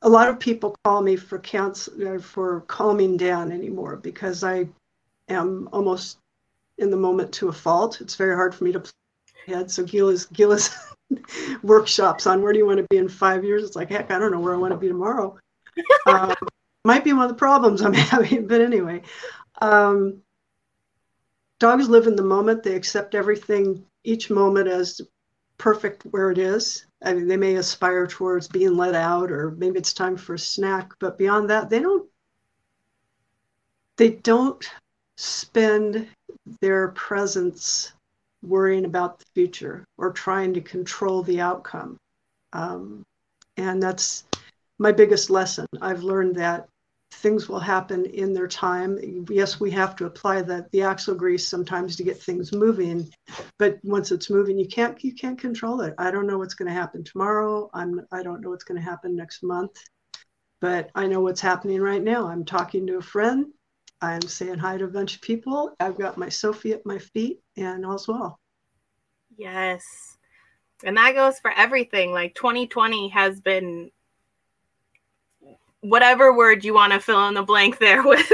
a 0.02 0.08
lot 0.08 0.28
of 0.28 0.38
people 0.38 0.76
call 0.84 1.00
me 1.00 1.16
for 1.16 1.38
counsel 1.38 2.16
uh, 2.16 2.18
for 2.18 2.60
calming 2.62 3.16
down 3.16 3.52
anymore 3.52 3.96
because 3.96 4.44
I 4.44 4.68
am 5.28 5.68
almost 5.72 6.18
in 6.78 6.90
the 6.90 6.96
moment 6.96 7.32
to 7.34 7.48
a 7.48 7.52
fault. 7.52 8.00
It's 8.00 8.16
very 8.16 8.34
hard 8.34 8.54
for 8.54 8.64
me 8.64 8.72
to 8.72 8.82
head. 9.46 9.70
So 9.70 9.84
Gila's 9.84 10.26
Gila's 10.26 10.70
workshops 11.62 12.26
on 12.26 12.42
where 12.42 12.52
do 12.52 12.58
you 12.58 12.66
want 12.66 12.78
to 12.78 12.86
be 12.90 12.96
in 12.96 13.08
five 13.08 13.44
years. 13.44 13.64
It's 13.64 13.76
like, 13.76 13.90
heck, 13.90 14.10
I 14.10 14.18
don't 14.18 14.32
know 14.32 14.40
where 14.40 14.54
I 14.54 14.58
want 14.58 14.72
to 14.72 14.78
be 14.78 14.88
tomorrow. 14.88 15.38
um, 16.06 16.34
might 16.84 17.04
be 17.04 17.12
one 17.12 17.24
of 17.24 17.28
the 17.30 17.34
problems 17.34 17.82
I'm 17.82 17.92
having, 17.94 18.46
but 18.46 18.60
anyway. 18.60 19.02
Um, 19.60 20.22
dogs 21.58 21.88
live 21.88 22.06
in 22.06 22.16
the 22.16 22.22
moment. 22.22 22.62
They 22.62 22.74
accept 22.74 23.14
everything, 23.14 23.84
each 24.04 24.30
moment 24.30 24.68
as 24.68 25.00
perfect 25.58 26.02
where 26.04 26.30
it 26.30 26.38
is. 26.38 26.86
I 27.02 27.14
mean, 27.14 27.28
they 27.28 27.36
may 27.36 27.56
aspire 27.56 28.06
towards 28.06 28.48
being 28.48 28.76
let 28.76 28.94
out, 28.94 29.30
or 29.30 29.52
maybe 29.52 29.78
it's 29.78 29.92
time 29.92 30.16
for 30.16 30.34
a 30.34 30.38
snack, 30.38 30.92
but 30.98 31.18
beyond 31.18 31.50
that, 31.50 31.70
they 31.70 31.80
don't. 31.80 32.08
They 33.96 34.10
don't 34.10 34.62
spend 35.16 36.06
their 36.60 36.88
presence 36.88 37.92
worrying 38.46 38.84
about 38.84 39.18
the 39.18 39.24
future 39.34 39.84
or 39.98 40.12
trying 40.12 40.54
to 40.54 40.60
control 40.60 41.22
the 41.22 41.40
outcome. 41.40 41.98
Um, 42.52 43.04
and 43.56 43.82
that's 43.82 44.24
my 44.78 44.92
biggest 44.92 45.30
lesson. 45.30 45.66
I've 45.80 46.02
learned 46.02 46.36
that 46.36 46.68
things 47.12 47.48
will 47.48 47.60
happen 47.60 48.04
in 48.06 48.32
their 48.32 48.48
time. 48.48 48.98
Yes, 49.30 49.58
we 49.58 49.70
have 49.70 49.96
to 49.96 50.06
apply 50.06 50.42
the, 50.42 50.66
the 50.72 50.82
axle 50.82 51.14
grease 51.14 51.48
sometimes 51.48 51.96
to 51.96 52.04
get 52.04 52.20
things 52.20 52.52
moving, 52.52 53.08
but 53.58 53.78
once 53.82 54.12
it's 54.12 54.30
moving, 54.30 54.58
you 54.58 54.68
can't 54.68 55.02
you 55.02 55.14
can't 55.14 55.38
control 55.38 55.80
it. 55.80 55.94
I 55.98 56.10
don't 56.10 56.26
know 56.26 56.38
what's 56.38 56.54
going 56.54 56.68
to 56.68 56.74
happen 56.74 57.04
tomorrow. 57.04 57.70
I'm 57.72 58.06
I 58.12 58.22
don't 58.22 58.40
know 58.40 58.50
what's 58.50 58.64
going 58.64 58.80
to 58.80 58.90
happen 58.90 59.16
next 59.16 59.42
month, 59.42 59.72
but 60.60 60.90
I 60.94 61.06
know 61.06 61.20
what's 61.20 61.40
happening 61.40 61.80
right 61.80 62.02
now. 62.02 62.28
I'm 62.28 62.44
talking 62.44 62.86
to 62.86 62.98
a 62.98 63.02
friend 63.02 63.46
I'm 64.02 64.22
saying 64.22 64.58
hi 64.58 64.76
to 64.76 64.84
a 64.84 64.88
bunch 64.88 65.16
of 65.16 65.22
people. 65.22 65.74
I've 65.80 65.98
got 65.98 66.18
my 66.18 66.28
Sophie 66.28 66.72
at 66.72 66.84
my 66.84 66.98
feet 66.98 67.40
and 67.56 67.84
all's 67.86 68.08
well. 68.08 68.38
Yes. 69.36 69.82
And 70.84 70.96
that 70.96 71.14
goes 71.14 71.38
for 71.38 71.50
everything. 71.52 72.12
Like 72.12 72.34
2020 72.34 73.08
has 73.08 73.40
been 73.40 73.90
whatever 75.80 76.36
word 76.36 76.64
you 76.64 76.74
want 76.74 76.92
to 76.92 77.00
fill 77.00 77.26
in 77.28 77.34
the 77.34 77.42
blank 77.42 77.78
there 77.78 78.02
with. 78.06 78.30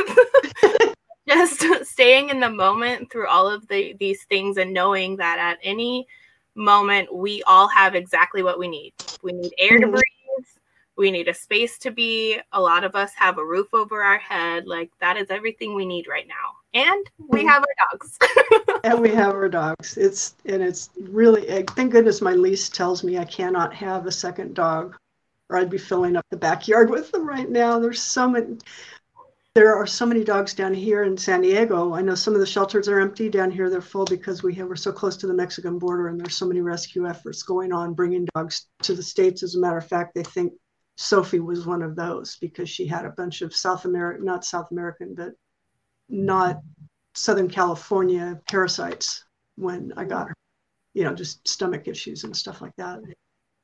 Just 1.28 1.86
staying 1.86 2.30
in 2.30 2.40
the 2.40 2.50
moment 2.50 3.10
through 3.10 3.28
all 3.28 3.48
of 3.48 3.66
the 3.68 3.94
these 3.98 4.24
things 4.24 4.56
and 4.56 4.74
knowing 4.74 5.16
that 5.16 5.38
at 5.38 5.58
any 5.62 6.06
moment 6.54 7.14
we 7.14 7.42
all 7.44 7.68
have 7.68 7.94
exactly 7.94 8.42
what 8.42 8.58
we 8.58 8.68
need. 8.68 8.92
We 9.22 9.32
need 9.32 9.52
air 9.56 9.78
to 9.78 9.84
mm-hmm. 9.84 9.92
breathe 9.92 10.02
we 10.96 11.10
need 11.10 11.28
a 11.28 11.34
space 11.34 11.78
to 11.78 11.90
be. 11.90 12.38
A 12.52 12.60
lot 12.60 12.84
of 12.84 12.94
us 12.94 13.12
have 13.14 13.38
a 13.38 13.44
roof 13.44 13.68
over 13.72 14.02
our 14.02 14.18
head. 14.18 14.66
Like 14.66 14.90
that 15.00 15.16
is 15.16 15.30
everything 15.30 15.74
we 15.74 15.86
need 15.86 16.06
right 16.08 16.26
now. 16.26 16.34
And 16.74 17.06
we 17.18 17.40
mm-hmm. 17.40 17.48
have 17.48 17.62
our 17.62 17.90
dogs. 17.90 18.18
and 18.84 19.00
we 19.00 19.10
have 19.10 19.34
our 19.34 19.48
dogs. 19.48 19.96
It's 19.96 20.34
and 20.44 20.62
it's 20.62 20.90
really 21.00 21.64
thank 21.68 21.92
goodness 21.92 22.20
my 22.20 22.32
lease 22.32 22.68
tells 22.68 23.02
me 23.02 23.18
I 23.18 23.24
cannot 23.24 23.74
have 23.74 24.06
a 24.06 24.12
second 24.12 24.54
dog 24.54 24.96
or 25.48 25.58
I'd 25.58 25.70
be 25.70 25.78
filling 25.78 26.16
up 26.16 26.26
the 26.30 26.36
backyard 26.36 26.90
with 26.90 27.10
them 27.12 27.26
right 27.26 27.48
now. 27.48 27.78
There's 27.78 28.02
so 28.02 28.28
many 28.28 28.58
there 29.54 29.76
are 29.76 29.86
so 29.86 30.06
many 30.06 30.24
dogs 30.24 30.54
down 30.54 30.72
here 30.72 31.02
in 31.02 31.14
San 31.16 31.42
Diego. 31.42 31.92
I 31.92 32.00
know 32.00 32.14
some 32.14 32.32
of 32.32 32.40
the 32.40 32.46
shelters 32.46 32.88
are 32.88 33.00
empty 33.00 33.28
down 33.28 33.50
here. 33.50 33.68
They're 33.68 33.82
full 33.82 34.06
because 34.06 34.42
we 34.42 34.54
have, 34.54 34.66
we're 34.66 34.76
so 34.76 34.92
close 34.92 35.14
to 35.18 35.26
the 35.26 35.34
Mexican 35.34 35.78
border, 35.78 36.08
and 36.08 36.18
there's 36.18 36.38
so 36.38 36.46
many 36.46 36.62
rescue 36.62 37.06
efforts 37.06 37.42
going 37.42 37.70
on, 37.70 37.92
bringing 37.92 38.26
dogs 38.34 38.68
to 38.80 38.94
the 38.94 39.02
states. 39.02 39.42
As 39.42 39.54
a 39.54 39.60
matter 39.60 39.76
of 39.76 39.86
fact, 39.86 40.14
they 40.14 40.22
think 40.22 40.54
Sophie 41.02 41.40
was 41.40 41.66
one 41.66 41.82
of 41.82 41.96
those 41.96 42.36
because 42.36 42.70
she 42.70 42.86
had 42.86 43.04
a 43.04 43.10
bunch 43.10 43.42
of 43.42 43.54
South 43.54 43.84
American, 43.84 44.24
not 44.24 44.44
South 44.44 44.70
American, 44.70 45.14
but 45.14 45.32
not 46.08 46.60
Southern 47.14 47.48
California 47.48 48.40
parasites 48.48 49.24
when 49.56 49.92
I 49.96 50.04
got 50.04 50.28
her, 50.28 50.34
you 50.94 51.04
know, 51.04 51.14
just 51.14 51.46
stomach 51.46 51.88
issues 51.88 52.24
and 52.24 52.36
stuff 52.36 52.60
like 52.60 52.76
that. 52.76 53.00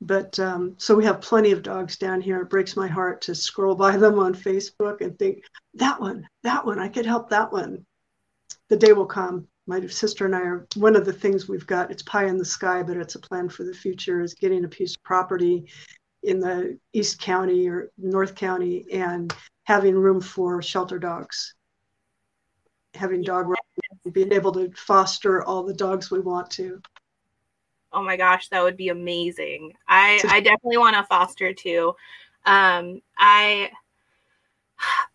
But 0.01 0.37
um, 0.39 0.75
so 0.77 0.95
we 0.95 1.05
have 1.05 1.21
plenty 1.21 1.51
of 1.51 1.63
dogs 1.63 1.97
down 1.97 2.21
here. 2.21 2.41
It 2.41 2.49
breaks 2.49 2.75
my 2.75 2.87
heart 2.87 3.21
to 3.23 3.35
scroll 3.35 3.75
by 3.75 3.97
them 3.97 4.19
on 4.19 4.33
Facebook 4.33 5.01
and 5.01 5.17
think, 5.17 5.43
that 5.75 5.99
one, 5.99 6.27
that 6.43 6.65
one, 6.65 6.79
I 6.79 6.89
could 6.89 7.05
help 7.05 7.29
that 7.29 7.51
one. 7.51 7.85
The 8.67 8.77
day 8.77 8.93
will 8.93 9.05
come. 9.05 9.47
My 9.65 9.85
sister 9.87 10.25
and 10.25 10.35
I 10.35 10.41
are 10.41 10.67
one 10.75 10.95
of 10.95 11.05
the 11.05 11.13
things 11.13 11.47
we've 11.47 11.67
got, 11.67 11.91
it's 11.91 12.03
pie 12.03 12.25
in 12.25 12.37
the 12.37 12.45
sky, 12.45 12.81
but 12.83 12.97
it's 12.97 13.15
a 13.15 13.19
plan 13.19 13.49
for 13.49 13.63
the 13.63 13.73
future, 13.73 14.21
is 14.21 14.33
getting 14.33 14.65
a 14.65 14.69
piece 14.69 14.95
of 14.95 15.03
property 15.03 15.69
in 16.23 16.39
the 16.39 16.77
East 16.93 17.21
County 17.21 17.67
or 17.67 17.91
North 17.97 18.35
County 18.35 18.85
and 18.91 19.33
having 19.63 19.95
room 19.95 20.21
for 20.21 20.61
shelter 20.61 20.99
dogs, 20.99 21.55
having 22.93 23.21
dog 23.21 23.53
being 24.11 24.33
able 24.33 24.51
to 24.53 24.71
foster 24.75 25.43
all 25.43 25.63
the 25.63 25.73
dogs 25.73 26.11
we 26.11 26.19
want 26.19 26.49
to. 26.51 26.81
Oh 27.91 28.03
my 28.03 28.17
gosh, 28.17 28.49
that 28.49 28.63
would 28.63 28.77
be 28.77 28.89
amazing. 28.89 29.73
I 29.87 30.21
I 30.27 30.39
definitely 30.39 30.77
want 30.77 30.95
to 30.95 31.03
foster 31.03 31.53
too. 31.53 31.95
Um, 32.45 33.01
I 33.17 33.71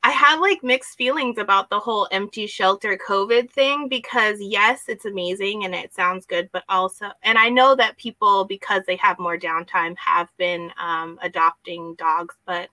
I 0.02 0.10
had 0.10 0.40
like 0.40 0.62
mixed 0.62 0.98
feelings 0.98 1.38
about 1.38 1.70
the 1.70 1.80
whole 1.80 2.06
empty 2.10 2.46
shelter 2.46 2.98
COVID 2.98 3.50
thing 3.50 3.88
because 3.88 4.38
yes, 4.40 4.84
it's 4.88 5.06
amazing 5.06 5.64
and 5.64 5.74
it 5.74 5.94
sounds 5.94 6.26
good, 6.26 6.50
but 6.52 6.64
also, 6.68 7.06
and 7.22 7.38
I 7.38 7.48
know 7.48 7.74
that 7.74 7.96
people, 7.96 8.44
because 8.44 8.82
they 8.86 8.96
have 8.96 9.18
more 9.18 9.38
downtime, 9.38 9.96
have 9.96 10.28
been 10.36 10.70
um, 10.78 11.18
adopting 11.22 11.94
dogs, 11.94 12.34
but 12.44 12.68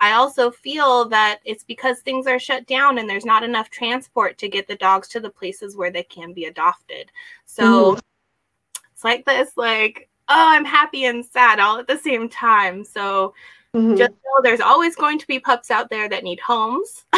I 0.00 0.12
also 0.12 0.50
feel 0.50 1.08
that 1.08 1.40
it's 1.44 1.64
because 1.64 2.00
things 2.00 2.26
are 2.26 2.38
shut 2.38 2.66
down 2.66 2.98
and 2.98 3.08
there's 3.08 3.24
not 3.24 3.42
enough 3.42 3.70
transport 3.70 4.36
to 4.38 4.48
get 4.48 4.68
the 4.68 4.76
dogs 4.76 5.08
to 5.08 5.20
the 5.20 5.30
places 5.30 5.76
where 5.76 5.90
they 5.90 6.02
can 6.02 6.34
be 6.34 6.44
adopted. 6.44 7.10
So 7.46 7.94
mm. 7.94 8.00
it's 8.92 9.04
like 9.04 9.24
this, 9.24 9.56
like, 9.56 10.10
oh, 10.28 10.48
I'm 10.50 10.64
happy 10.66 11.04
and 11.04 11.24
sad 11.24 11.60
all 11.60 11.78
at 11.78 11.86
the 11.86 11.96
same 11.96 12.28
time. 12.28 12.84
So 12.84 13.32
Mm-hmm. 13.76 13.96
Just 13.96 14.12
know 14.12 14.42
there's 14.42 14.60
always 14.60 14.96
going 14.96 15.18
to 15.18 15.26
be 15.26 15.38
pups 15.38 15.70
out 15.70 15.90
there 15.90 16.08
that 16.08 16.24
need 16.24 16.40
homes. 16.40 17.04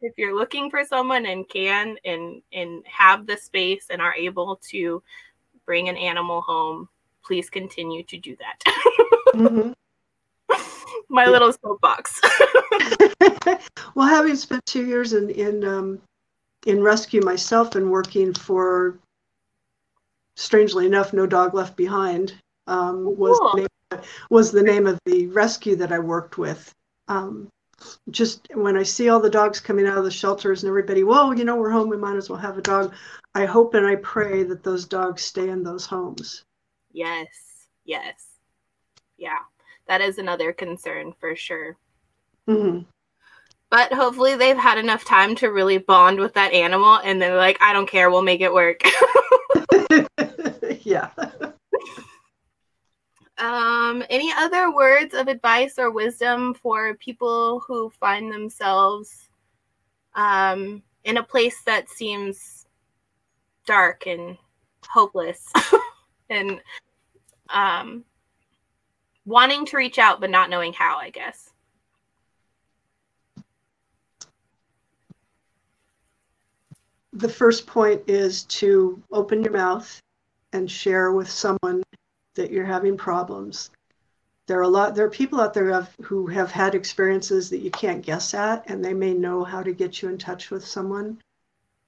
if 0.00 0.14
you're 0.16 0.34
looking 0.34 0.70
for 0.70 0.86
someone 0.86 1.26
and 1.26 1.46
can 1.46 1.98
and 2.06 2.40
and 2.54 2.82
have 2.86 3.26
the 3.26 3.36
space 3.36 3.88
and 3.90 4.00
are 4.00 4.14
able 4.14 4.58
to 4.70 5.02
bring 5.66 5.90
an 5.90 5.98
animal 5.98 6.40
home, 6.40 6.88
please 7.22 7.50
continue 7.50 8.02
to 8.04 8.16
do 8.16 8.34
that. 8.36 8.74
mm-hmm. 9.34 9.72
My 11.10 11.26
little 11.26 11.52
soapbox. 11.52 12.22
well, 13.94 14.08
having 14.08 14.36
spent 14.36 14.64
two 14.64 14.86
years 14.86 15.12
in 15.12 15.28
in 15.28 15.62
um, 15.62 16.00
in 16.66 16.82
rescue 16.82 17.20
myself 17.20 17.74
and 17.74 17.90
working 17.90 18.32
for, 18.32 18.98
strangely 20.36 20.86
enough, 20.86 21.12
No 21.12 21.26
Dog 21.26 21.52
Left 21.52 21.76
Behind 21.76 22.32
um, 22.66 23.14
was 23.18 23.38
cool. 23.38 23.66
Was 24.30 24.50
the 24.50 24.62
name 24.62 24.86
of 24.86 24.98
the 25.04 25.26
rescue 25.28 25.76
that 25.76 25.92
I 25.92 25.98
worked 25.98 26.38
with. 26.38 26.72
Um, 27.08 27.48
just 28.10 28.48
when 28.54 28.76
I 28.76 28.82
see 28.82 29.08
all 29.08 29.20
the 29.20 29.30
dogs 29.30 29.60
coming 29.60 29.86
out 29.86 29.98
of 29.98 30.04
the 30.04 30.10
shelters 30.10 30.62
and 30.62 30.68
everybody, 30.68 31.02
whoa, 31.02 31.32
you 31.32 31.44
know, 31.44 31.56
we're 31.56 31.70
home, 31.70 31.88
we 31.88 31.96
might 31.96 32.16
as 32.16 32.30
well 32.30 32.38
have 32.38 32.56
a 32.56 32.62
dog. 32.62 32.94
I 33.34 33.44
hope 33.44 33.74
and 33.74 33.86
I 33.86 33.96
pray 33.96 34.42
that 34.44 34.62
those 34.62 34.86
dogs 34.86 35.22
stay 35.22 35.48
in 35.48 35.62
those 35.62 35.86
homes. 35.86 36.44
Yes, 36.92 37.28
yes. 37.84 38.26
Yeah, 39.16 39.38
that 39.88 40.00
is 40.00 40.18
another 40.18 40.52
concern 40.52 41.12
for 41.18 41.36
sure. 41.36 41.76
Mm-hmm. 42.48 42.82
But 43.70 43.92
hopefully 43.92 44.36
they've 44.36 44.56
had 44.56 44.78
enough 44.78 45.04
time 45.04 45.34
to 45.36 45.48
really 45.48 45.78
bond 45.78 46.20
with 46.20 46.34
that 46.34 46.52
animal 46.52 47.00
and 47.02 47.20
they're 47.20 47.36
like, 47.36 47.58
I 47.60 47.72
don't 47.72 47.90
care, 47.90 48.08
we'll 48.10 48.22
make 48.22 48.40
it 48.40 48.52
work. 48.52 48.82
yeah. 50.82 51.10
Um, 53.38 54.04
any 54.10 54.32
other 54.32 54.72
words 54.72 55.12
of 55.12 55.26
advice 55.26 55.78
or 55.78 55.90
wisdom 55.90 56.54
for 56.54 56.94
people 56.94 57.60
who 57.66 57.90
find 57.90 58.32
themselves 58.32 59.28
um, 60.14 60.82
in 61.04 61.16
a 61.16 61.22
place 61.22 61.60
that 61.62 61.88
seems 61.88 62.66
dark 63.66 64.06
and 64.06 64.38
hopeless 64.88 65.52
and 66.30 66.60
um, 67.48 68.04
wanting 69.26 69.66
to 69.66 69.76
reach 69.76 69.98
out 69.98 70.20
but 70.20 70.30
not 70.30 70.50
knowing 70.50 70.72
how, 70.72 70.96
I 70.98 71.10
guess? 71.10 71.50
The 77.12 77.28
first 77.28 77.66
point 77.66 78.02
is 78.08 78.44
to 78.44 79.00
open 79.12 79.42
your 79.42 79.52
mouth 79.52 80.00
and 80.52 80.70
share 80.70 81.12
with 81.12 81.30
someone 81.30 81.82
that 82.34 82.50
you're 82.50 82.64
having 82.64 82.96
problems. 82.96 83.70
There 84.46 84.58
are 84.58 84.62
a 84.62 84.68
lot. 84.68 84.94
There 84.94 85.06
are 85.06 85.10
people 85.10 85.40
out 85.40 85.54
there 85.54 85.66
who 85.66 85.72
have, 85.72 85.96
who 86.02 86.26
have 86.26 86.50
had 86.50 86.74
experiences 86.74 87.48
that 87.50 87.60
you 87.60 87.70
can't 87.70 88.04
guess 88.04 88.34
at, 88.34 88.68
and 88.68 88.84
they 88.84 88.92
may 88.92 89.14
know 89.14 89.42
how 89.42 89.62
to 89.62 89.72
get 89.72 90.02
you 90.02 90.08
in 90.08 90.18
touch 90.18 90.50
with 90.50 90.66
someone. 90.66 91.18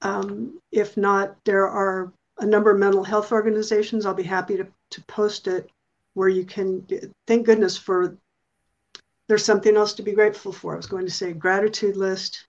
Um, 0.02 0.58
if 0.72 0.96
not, 0.96 1.36
there 1.44 1.68
are 1.68 2.12
a 2.38 2.46
number 2.46 2.70
of 2.70 2.78
mental 2.78 3.04
health 3.04 3.32
organizations. 3.32 4.06
I'll 4.06 4.14
be 4.14 4.22
happy 4.22 4.56
to 4.56 4.66
to 4.90 5.02
post 5.02 5.48
it 5.48 5.70
where 6.14 6.28
you 6.28 6.44
can. 6.44 6.86
Thank 7.26 7.46
goodness 7.46 7.76
for. 7.76 8.16
There's 9.28 9.44
something 9.44 9.76
else 9.76 9.92
to 9.94 10.02
be 10.02 10.12
grateful 10.12 10.52
for. 10.52 10.74
I 10.74 10.76
was 10.76 10.86
going 10.86 11.04
to 11.04 11.12
say 11.12 11.32
gratitude 11.32 11.96
list. 11.96 12.46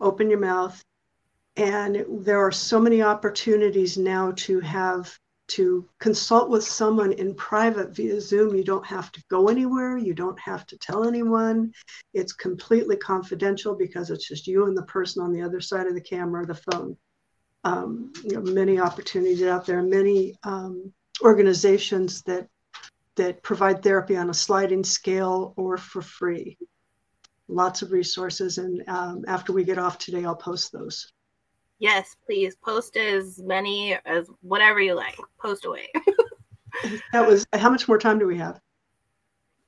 Open 0.00 0.30
your 0.30 0.38
mouth, 0.38 0.82
and 1.56 2.04
there 2.08 2.40
are 2.40 2.52
so 2.52 2.78
many 2.78 3.02
opportunities 3.02 3.98
now 3.98 4.32
to 4.36 4.60
have 4.60 5.18
to 5.50 5.84
consult 5.98 6.48
with 6.48 6.62
someone 6.62 7.12
in 7.12 7.34
private 7.34 7.90
via 7.90 8.20
Zoom. 8.20 8.54
You 8.54 8.62
don't 8.62 8.86
have 8.86 9.10
to 9.12 9.22
go 9.28 9.48
anywhere. 9.48 9.98
You 9.98 10.14
don't 10.14 10.38
have 10.38 10.64
to 10.68 10.78
tell 10.78 11.06
anyone. 11.06 11.72
It's 12.14 12.32
completely 12.32 12.96
confidential 12.96 13.74
because 13.74 14.10
it's 14.10 14.28
just 14.28 14.46
you 14.46 14.66
and 14.66 14.76
the 14.76 14.84
person 14.84 15.22
on 15.22 15.32
the 15.32 15.42
other 15.42 15.60
side 15.60 15.88
of 15.88 15.94
the 15.94 16.00
camera 16.00 16.42
or 16.42 16.46
the 16.46 16.54
phone. 16.54 16.96
Um, 17.64 18.12
you 18.22 18.34
know, 18.34 18.42
many 18.42 18.78
opportunities 18.78 19.42
out 19.42 19.66
there, 19.66 19.82
many 19.82 20.36
um, 20.44 20.92
organizations 21.22 22.22
that 22.22 22.48
that 23.16 23.42
provide 23.42 23.82
therapy 23.82 24.16
on 24.16 24.30
a 24.30 24.34
sliding 24.34 24.84
scale 24.84 25.52
or 25.56 25.76
for 25.76 26.00
free. 26.00 26.56
Lots 27.48 27.82
of 27.82 27.90
resources, 27.90 28.58
and 28.58 28.82
um, 28.88 29.24
after 29.26 29.52
we 29.52 29.64
get 29.64 29.78
off 29.78 29.98
today, 29.98 30.24
I'll 30.24 30.36
post 30.36 30.70
those. 30.72 31.12
Yes, 31.80 32.14
please 32.26 32.56
post 32.56 32.96
as 32.96 33.40
many 33.42 33.98
as 34.04 34.30
whatever 34.42 34.80
you 34.80 34.94
like. 34.94 35.16
Post 35.40 35.64
away. 35.64 35.88
that 37.12 37.26
was 37.26 37.46
how 37.54 37.70
much 37.70 37.88
more 37.88 37.98
time 37.98 38.18
do 38.18 38.26
we 38.26 38.36
have? 38.36 38.60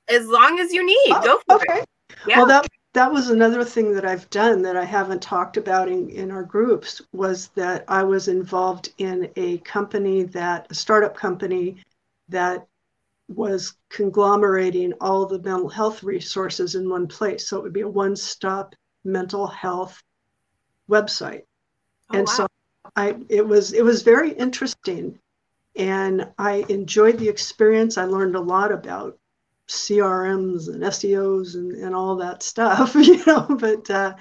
As 0.08 0.26
long 0.28 0.60
as 0.60 0.72
you 0.72 0.84
need. 0.84 1.14
Oh, 1.14 1.22
Go 1.24 1.36
for 1.38 1.44
oh, 1.48 1.56
okay. 1.56 1.80
it. 1.80 1.88
Yeah. 2.26 2.36
Well, 2.36 2.46
that 2.46 2.68
that 2.92 3.10
was 3.10 3.30
another 3.30 3.64
thing 3.64 3.94
that 3.94 4.04
I've 4.04 4.28
done 4.28 4.60
that 4.62 4.76
I 4.76 4.84
haven't 4.84 5.22
talked 5.22 5.56
about 5.56 5.88
in, 5.88 6.10
in 6.10 6.30
our 6.30 6.42
groups 6.42 7.00
was 7.12 7.48
that 7.54 7.84
I 7.88 8.04
was 8.04 8.28
involved 8.28 8.92
in 8.98 9.30
a 9.36 9.56
company 9.58 10.24
that 10.24 10.66
a 10.68 10.74
startup 10.74 11.16
company 11.16 11.82
that 12.28 12.66
was 13.28 13.74
conglomerating 13.88 14.92
all 15.00 15.24
the 15.24 15.38
mental 15.38 15.70
health 15.70 16.02
resources 16.02 16.74
in 16.74 16.90
one 16.90 17.06
place. 17.06 17.48
So 17.48 17.56
it 17.56 17.62
would 17.62 17.72
be 17.72 17.80
a 17.80 17.88
one-stop 17.88 18.74
mental 19.04 19.46
health 19.46 20.02
website. 20.90 21.44
Oh, 22.12 22.18
and 22.18 22.26
wow. 22.26 22.34
so 22.34 22.46
I 22.96 23.16
it 23.28 23.46
was 23.46 23.72
it 23.72 23.84
was 23.84 24.02
very 24.02 24.32
interesting 24.32 25.18
and 25.76 26.28
I 26.38 26.64
enjoyed 26.68 27.18
the 27.18 27.28
experience. 27.28 27.96
I 27.96 28.04
learned 28.04 28.36
a 28.36 28.40
lot 28.40 28.72
about 28.72 29.18
CRMs 29.68 30.68
and 30.68 30.82
SEOs 30.82 31.54
and, 31.54 31.72
and 31.72 31.94
all 31.94 32.16
that 32.16 32.42
stuff, 32.42 32.94
you 32.94 33.24
know, 33.24 33.46
but 33.58 33.88
uh, 33.90 34.14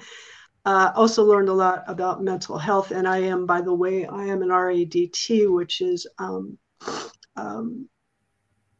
uh, 0.64 0.92
also 0.94 1.24
learned 1.24 1.48
a 1.48 1.54
lot 1.54 1.84
about 1.86 2.22
mental 2.22 2.56
health. 2.56 2.90
And 2.90 3.06
I 3.06 3.18
am, 3.18 3.46
by 3.46 3.60
the 3.60 3.74
way, 3.74 4.06
I 4.06 4.24
am 4.24 4.42
an 4.42 4.48
RADT, 4.48 5.50
which 5.52 5.80
is 5.80 6.06
um, 6.18 6.56
um, 7.36 7.88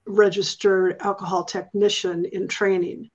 registered 0.07 0.97
alcohol 1.01 1.45
technician 1.45 2.25
in 2.25 2.49
training. 2.49 3.11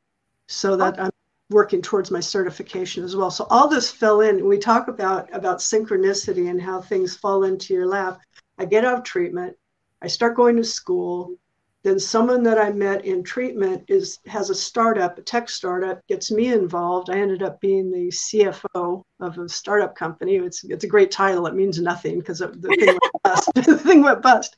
So 0.48 0.78
that 0.78 1.00
oh. 1.00 1.04
I'm 1.06 1.12
working 1.50 1.82
towards 1.82 2.12
my 2.12 2.20
certification 2.20 3.04
as 3.04 3.16
well. 3.16 3.32
So 3.32 3.48
all 3.50 3.68
this 3.68 3.92
fell 3.92 4.22
in. 4.22 4.48
We 4.48 4.58
talk 4.58 4.88
about 4.88 5.34
about 5.34 5.60
synchronicity 5.60 6.50
and 6.50 6.62
how 6.62 6.82
things 6.82 7.16
fall 7.16 7.44
into 7.44 7.74
your 7.74 7.86
lap. 7.86 8.20
I 8.58 8.66
get 8.66 8.86
out 8.86 8.98
of 8.98 9.04
treatment. 9.04 9.56
I 10.02 10.08
start 10.08 10.36
going 10.36 10.58
to 10.58 10.64
school. 10.64 11.38
Then 11.84 12.00
someone 12.00 12.44
that 12.44 12.58
I 12.58 12.72
met 12.72 13.06
in 13.06 13.24
treatment 13.24 13.86
is 13.88 14.20
has 14.26 14.50
a 14.50 14.56
startup, 14.56 15.18
a 15.18 15.22
tech 15.22 15.50
startup, 15.50 16.00
gets 16.08 16.32
me 16.32 16.52
involved. 16.52 17.10
I 17.10 17.18
ended 17.18 17.44
up 17.44 17.62
being 17.62 17.92
the 17.92 18.08
CFO 18.10 19.04
of 19.20 19.38
a 19.38 19.48
startup 19.48 19.96
company. 19.96 20.36
It's 20.36 20.64
it's 20.64 20.84
a 20.84 20.88
great 20.88 21.12
title. 21.12 21.48
It 21.48 21.56
means 21.56 21.80
nothing 21.80 22.20
because 22.20 22.40
the 22.40 22.76
thing 22.80 22.88
went 22.88 23.24
bust. 23.24 23.50
the 23.56 23.78
thing 23.78 24.02
went 24.02 24.22
bust 24.22 24.56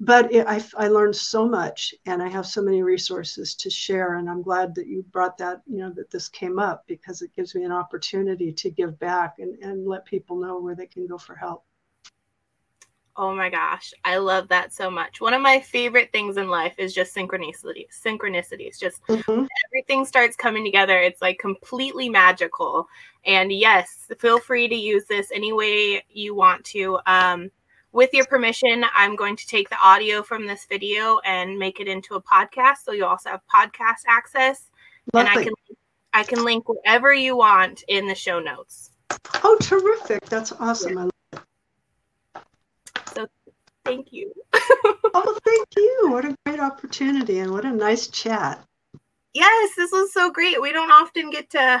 but 0.00 0.32
it, 0.32 0.46
I, 0.46 0.62
I 0.76 0.88
learned 0.88 1.16
so 1.16 1.48
much 1.48 1.94
and 2.04 2.22
i 2.22 2.28
have 2.28 2.46
so 2.46 2.62
many 2.62 2.82
resources 2.82 3.54
to 3.56 3.70
share 3.70 4.14
and 4.14 4.28
i'm 4.28 4.42
glad 4.42 4.74
that 4.74 4.86
you 4.86 5.04
brought 5.10 5.38
that 5.38 5.62
you 5.66 5.78
know 5.78 5.90
that 5.90 6.10
this 6.10 6.28
came 6.28 6.58
up 6.58 6.84
because 6.86 7.22
it 7.22 7.34
gives 7.34 7.54
me 7.54 7.64
an 7.64 7.72
opportunity 7.72 8.52
to 8.52 8.70
give 8.70 8.98
back 8.98 9.36
and, 9.38 9.56
and 9.62 9.86
let 9.86 10.04
people 10.04 10.36
know 10.36 10.60
where 10.60 10.74
they 10.74 10.86
can 10.86 11.06
go 11.06 11.18
for 11.18 11.34
help 11.34 11.64
Oh 13.18 13.34
my 13.34 13.48
gosh, 13.48 13.94
I 14.04 14.18
love 14.18 14.48
that 14.48 14.74
so 14.74 14.90
much. 14.90 15.22
One 15.22 15.32
of 15.32 15.40
my 15.40 15.58
favorite 15.58 16.12
things 16.12 16.36
in 16.36 16.48
life 16.48 16.74
is 16.76 16.94
just 16.94 17.14
synchronicity. 17.14 17.86
Synchronicities, 17.90 18.78
just 18.78 19.02
mm-hmm. 19.06 19.46
everything 19.68 20.04
starts 20.04 20.36
coming 20.36 20.64
together. 20.64 20.98
It's 20.98 21.22
like 21.22 21.38
completely 21.38 22.10
magical. 22.10 22.88
And 23.24 23.50
yes, 23.50 24.06
feel 24.18 24.38
free 24.38 24.68
to 24.68 24.74
use 24.74 25.06
this 25.06 25.30
any 25.32 25.54
way 25.54 26.04
you 26.10 26.34
want 26.34 26.64
to. 26.66 26.98
Um, 27.06 27.50
with 27.92 28.12
your 28.12 28.26
permission, 28.26 28.84
I'm 28.94 29.16
going 29.16 29.36
to 29.36 29.46
take 29.46 29.70
the 29.70 29.78
audio 29.82 30.22
from 30.22 30.46
this 30.46 30.66
video 30.66 31.18
and 31.24 31.58
make 31.58 31.80
it 31.80 31.88
into 31.88 32.16
a 32.16 32.22
podcast. 32.22 32.84
So 32.84 32.92
you 32.92 33.06
also 33.06 33.30
have 33.30 33.40
podcast 33.52 34.02
access. 34.06 34.68
Lovely. 35.14 35.30
And 35.30 35.38
I 35.38 35.42
can 35.42 35.52
I 36.12 36.22
can 36.22 36.44
link 36.44 36.68
whatever 36.68 37.14
you 37.14 37.36
want 37.36 37.82
in 37.88 38.06
the 38.06 38.14
show 38.14 38.40
notes. 38.40 38.90
Oh, 39.42 39.56
terrific. 39.60 40.24
That's 40.26 40.52
awesome. 40.52 40.98
Yeah. 40.98 41.08
Thank 43.86 44.12
you. 44.12 44.32
oh, 44.52 45.38
thank 45.44 45.66
you. 45.76 46.08
What 46.10 46.24
a 46.24 46.36
great 46.44 46.60
opportunity 46.60 47.38
and 47.38 47.52
what 47.52 47.64
a 47.64 47.70
nice 47.70 48.08
chat. 48.08 48.62
Yes, 49.32 49.74
this 49.76 49.92
was 49.92 50.12
so 50.12 50.30
great. 50.30 50.60
We 50.60 50.72
don't 50.72 50.90
often 50.90 51.30
get 51.30 51.50
to 51.50 51.80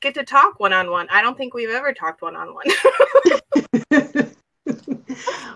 get 0.00 0.14
to 0.14 0.24
talk 0.24 0.60
one 0.60 0.72
on 0.72 0.90
one. 0.90 1.08
I 1.10 1.22
don't 1.22 1.36
think 1.36 1.54
we've 1.54 1.70
ever 1.70 1.92
talked 1.92 2.22
one 2.22 2.36
on 2.36 2.54
one. 2.54 2.66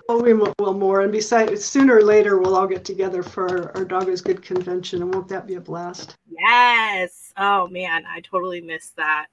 well, 0.08 0.22
we 0.22 0.34
will 0.34 0.54
more. 0.74 1.02
And 1.02 1.12
besides, 1.12 1.64
sooner 1.64 1.96
or 1.96 2.02
later, 2.02 2.38
we'll 2.38 2.56
all 2.56 2.66
get 2.66 2.84
together 2.84 3.22
for 3.22 3.48
our, 3.48 3.76
our 3.76 3.84
Dog 3.84 4.08
is 4.08 4.20
Good 4.20 4.42
convention. 4.42 5.02
And 5.02 5.14
won't 5.14 5.28
that 5.28 5.46
be 5.46 5.54
a 5.54 5.60
blast? 5.60 6.16
Yes. 6.28 7.32
Oh, 7.36 7.68
man. 7.68 8.04
I 8.06 8.20
totally 8.20 8.60
missed 8.60 8.96
that. 8.96 9.26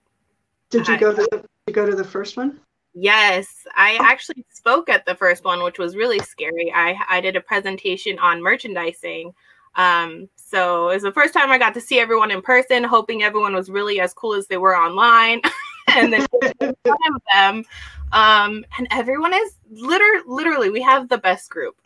Did 0.69 0.87
you 0.87 0.95
I, 0.95 0.97
go 0.97 1.13
to 1.13 1.27
the, 1.31 1.45
you 1.67 1.73
go 1.73 1.85
to 1.85 1.95
the 1.95 2.03
first 2.03 2.37
one? 2.37 2.59
Yes, 2.93 3.65
I 3.75 3.97
actually 4.01 4.45
spoke 4.49 4.89
at 4.89 5.05
the 5.05 5.15
first 5.15 5.43
one, 5.43 5.63
which 5.63 5.79
was 5.79 5.95
really 5.95 6.19
scary. 6.19 6.71
I 6.73 6.97
I 7.09 7.21
did 7.21 7.35
a 7.35 7.41
presentation 7.41 8.19
on 8.19 8.41
merchandising. 8.41 9.33
Um, 9.75 10.29
so 10.35 10.89
it 10.89 10.95
was 10.95 11.03
the 11.03 11.11
first 11.11 11.33
time 11.33 11.51
I 11.51 11.57
got 11.57 11.73
to 11.73 11.81
see 11.81 11.99
everyone 11.99 12.29
in 12.29 12.43
person, 12.43 12.83
hoping 12.83 13.23
everyone 13.23 13.55
was 13.55 13.71
really 13.71 13.99
as 13.99 14.13
cool 14.13 14.35
as 14.35 14.45
they 14.45 14.57
were 14.57 14.77
online. 14.77 15.41
and 15.95 16.13
then 16.13 16.25
one 16.59 16.75
of 17.15 17.21
them 17.33 17.65
um, 18.13 18.63
and 18.77 18.87
everyone 18.91 19.33
is 19.33 19.55
literally, 19.71 20.23
literally, 20.27 20.69
we 20.69 20.81
have 20.83 21.09
the 21.09 21.17
best 21.17 21.49
group. 21.49 21.75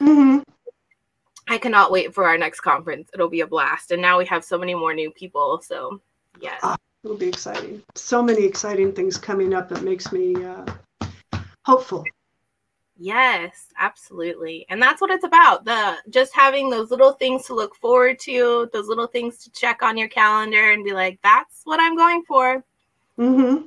mm-hmm. 0.00 0.38
I 1.48 1.58
cannot 1.58 1.90
wait 1.90 2.14
for 2.14 2.24
our 2.24 2.38
next 2.38 2.60
conference. 2.60 3.10
It'll 3.12 3.28
be 3.28 3.40
a 3.40 3.46
blast. 3.46 3.90
And 3.90 4.00
now 4.00 4.16
we 4.16 4.24
have 4.26 4.44
so 4.44 4.56
many 4.56 4.76
more 4.76 4.94
new 4.94 5.10
people. 5.10 5.60
So, 5.66 6.00
yes. 6.40 6.60
Ah, 6.62 6.76
it'll 7.04 7.16
be 7.16 7.28
exciting. 7.28 7.82
So 7.94 8.22
many 8.22 8.44
exciting 8.44 8.92
things 8.92 9.18
coming 9.18 9.54
up. 9.54 9.72
It 9.72 9.82
makes 9.82 10.12
me 10.12 10.34
uh, 10.44 10.64
hopeful. 11.64 12.04
Yes, 12.96 13.66
absolutely. 13.78 14.66
And 14.68 14.80
that's 14.80 15.00
what 15.00 15.10
it's 15.10 15.24
about. 15.24 15.64
The 15.64 15.96
just 16.10 16.32
having 16.34 16.70
those 16.70 16.90
little 16.90 17.12
things 17.12 17.46
to 17.46 17.54
look 17.54 17.74
forward 17.74 18.18
to, 18.20 18.70
those 18.72 18.86
little 18.86 19.06
things 19.06 19.38
to 19.38 19.50
check 19.50 19.82
on 19.82 19.96
your 19.96 20.08
calendar 20.08 20.70
and 20.70 20.84
be 20.84 20.92
like, 20.92 21.18
that's 21.22 21.62
what 21.64 21.80
I'm 21.80 21.96
going 21.96 22.22
for. 22.28 22.62
Mm-hmm. 23.18 23.66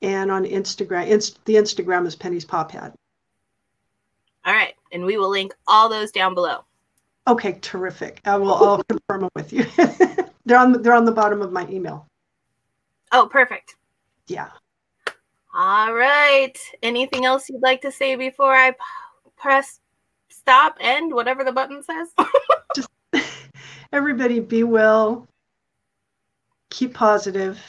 and 0.01 0.31
on 0.31 0.45
Instagram. 0.45 1.07
Inst- 1.07 1.43
the 1.45 1.55
Instagram 1.55 2.05
is 2.05 2.15
Penny's 2.15 2.45
Pop 2.45 2.71
Hat. 2.71 2.93
All 4.45 4.53
right. 4.53 4.73
And 4.91 5.05
we 5.05 5.17
will 5.17 5.29
link 5.29 5.53
all 5.67 5.89
those 5.89 6.11
down 6.11 6.33
below. 6.33 6.65
Okay, 7.27 7.59
terrific. 7.61 8.19
I 8.25 8.37
will 8.37 8.53
I'll 8.53 8.83
confirm 8.89 9.21
them 9.21 9.29
with 9.35 9.53
you. 9.53 9.65
they're 10.45 10.57
on 10.57 10.81
they're 10.81 10.95
on 10.95 11.05
the 11.05 11.11
bottom 11.11 11.41
of 11.41 11.51
my 11.51 11.67
email. 11.69 12.07
Oh, 13.11 13.27
perfect. 13.27 13.75
Yeah. 14.27 14.49
All 15.53 15.93
right. 15.93 16.57
Anything 16.81 17.25
else 17.25 17.49
you'd 17.49 17.61
like 17.61 17.81
to 17.81 17.91
say 17.91 18.15
before 18.15 18.53
I 18.53 18.73
press 19.37 19.79
stop 20.29 20.77
end 20.79 21.13
whatever 21.13 21.43
the 21.43 21.51
button 21.51 21.83
says? 21.83 22.09
Just 22.75 22.89
everybody 23.91 24.39
be 24.39 24.63
well. 24.63 25.27
Keep 26.69 26.93
positive. 26.93 27.59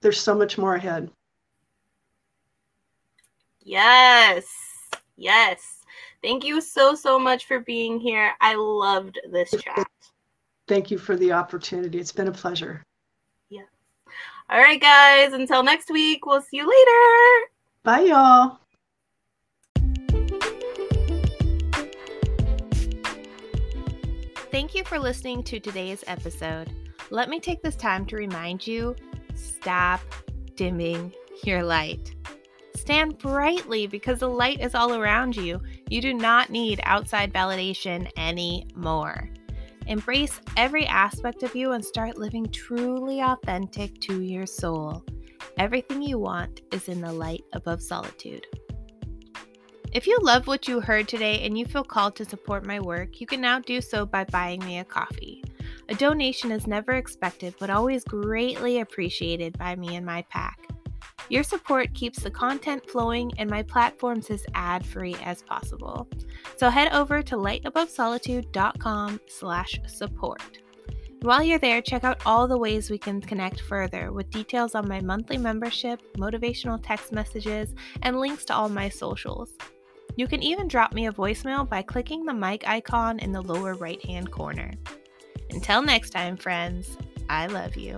There's 0.00 0.20
so 0.20 0.34
much 0.34 0.58
more 0.58 0.74
ahead. 0.74 1.10
Yes. 3.60 4.46
Yes. 5.16 5.84
Thank 6.22 6.44
you 6.44 6.60
so, 6.60 6.94
so 6.94 7.18
much 7.18 7.46
for 7.46 7.60
being 7.60 8.00
here. 8.00 8.32
I 8.40 8.54
loved 8.54 9.18
this 9.30 9.50
chat. 9.50 9.86
Thank 10.66 10.90
you 10.90 10.98
for 10.98 11.16
the 11.16 11.32
opportunity. 11.32 11.98
It's 11.98 12.12
been 12.12 12.28
a 12.28 12.32
pleasure. 12.32 12.82
Yeah. 13.48 13.62
All 14.50 14.58
right, 14.58 14.80
guys. 14.80 15.32
Until 15.32 15.62
next 15.62 15.90
week, 15.90 16.26
we'll 16.26 16.42
see 16.42 16.58
you 16.58 16.68
later. 16.68 17.50
Bye, 17.82 18.00
y'all. 18.00 18.58
Thank 24.50 24.74
you 24.74 24.84
for 24.84 24.98
listening 24.98 25.42
to 25.44 25.60
today's 25.60 26.02
episode. 26.06 26.72
Let 27.10 27.28
me 27.28 27.38
take 27.38 27.62
this 27.62 27.76
time 27.76 28.06
to 28.06 28.16
remind 28.16 28.66
you 28.66 28.96
stop 29.38 30.00
dimming 30.56 31.12
your 31.44 31.62
light. 31.62 32.14
Stand 32.74 33.18
brightly 33.18 33.86
because 33.86 34.20
the 34.20 34.28
light 34.28 34.60
is 34.60 34.74
all 34.74 34.94
around 34.94 35.36
you. 35.36 35.60
You 35.88 36.00
do 36.00 36.14
not 36.14 36.50
need 36.50 36.80
outside 36.84 37.32
validation 37.32 38.10
anymore. 38.16 39.30
Embrace 39.86 40.40
every 40.56 40.86
aspect 40.86 41.42
of 41.42 41.56
you 41.56 41.72
and 41.72 41.84
start 41.84 42.18
living 42.18 42.46
truly 42.50 43.20
authentic 43.20 44.00
to 44.02 44.20
your 44.22 44.46
soul. 44.46 45.04
Everything 45.58 46.02
you 46.02 46.18
want 46.18 46.60
is 46.72 46.88
in 46.88 47.00
the 47.00 47.12
light 47.12 47.44
above 47.52 47.80
solitude. 47.82 48.46
If 49.92 50.06
you 50.06 50.18
love 50.20 50.46
what 50.46 50.68
you 50.68 50.80
heard 50.80 51.08
today 51.08 51.40
and 51.46 51.58
you 51.58 51.64
feel 51.64 51.84
called 51.84 52.14
to 52.16 52.24
support 52.26 52.66
my 52.66 52.78
work, 52.78 53.20
you 53.20 53.26
can 53.26 53.40
now 53.40 53.58
do 53.58 53.80
so 53.80 54.04
by 54.04 54.24
buying 54.24 54.60
me 54.60 54.78
a 54.78 54.84
coffee. 54.84 55.42
A 55.90 55.94
donation 55.94 56.52
is 56.52 56.66
never 56.66 56.92
expected 56.92 57.54
but 57.58 57.70
always 57.70 58.04
greatly 58.04 58.80
appreciated 58.80 59.56
by 59.56 59.74
me 59.74 59.96
and 59.96 60.04
my 60.04 60.22
pack. 60.28 60.58
Your 61.30 61.42
support 61.42 61.92
keeps 61.94 62.20
the 62.20 62.30
content 62.30 62.88
flowing 62.88 63.32
and 63.38 63.50
my 63.50 63.62
platforms 63.62 64.30
as 64.30 64.46
ad-free 64.54 65.16
as 65.24 65.42
possible. 65.42 66.08
So 66.56 66.70
head 66.70 66.92
over 66.92 67.22
to 67.22 67.36
lightabovesolitude.com 67.36 69.20
slash 69.28 69.80
support. 69.86 70.58
While 71.22 71.42
you're 71.42 71.58
there, 71.58 71.82
check 71.82 72.04
out 72.04 72.22
all 72.24 72.46
the 72.46 72.56
ways 72.56 72.90
we 72.90 72.98
can 72.98 73.20
connect 73.20 73.60
further 73.62 74.12
with 74.12 74.30
details 74.30 74.74
on 74.74 74.88
my 74.88 75.00
monthly 75.00 75.36
membership, 75.36 76.00
motivational 76.16 76.80
text 76.82 77.12
messages, 77.12 77.74
and 78.02 78.20
links 78.20 78.44
to 78.46 78.54
all 78.54 78.68
my 78.68 78.88
socials. 78.88 79.52
You 80.16 80.26
can 80.26 80.42
even 80.42 80.68
drop 80.68 80.94
me 80.94 81.06
a 81.06 81.12
voicemail 81.12 81.68
by 81.68 81.82
clicking 81.82 82.24
the 82.24 82.34
mic 82.34 82.68
icon 82.68 83.18
in 83.18 83.32
the 83.32 83.42
lower 83.42 83.74
right 83.74 84.04
hand 84.04 84.30
corner. 84.30 84.72
Until 85.50 85.82
next 85.82 86.10
time, 86.10 86.36
friends, 86.36 86.96
I 87.28 87.46
love 87.46 87.76
you. 87.76 87.96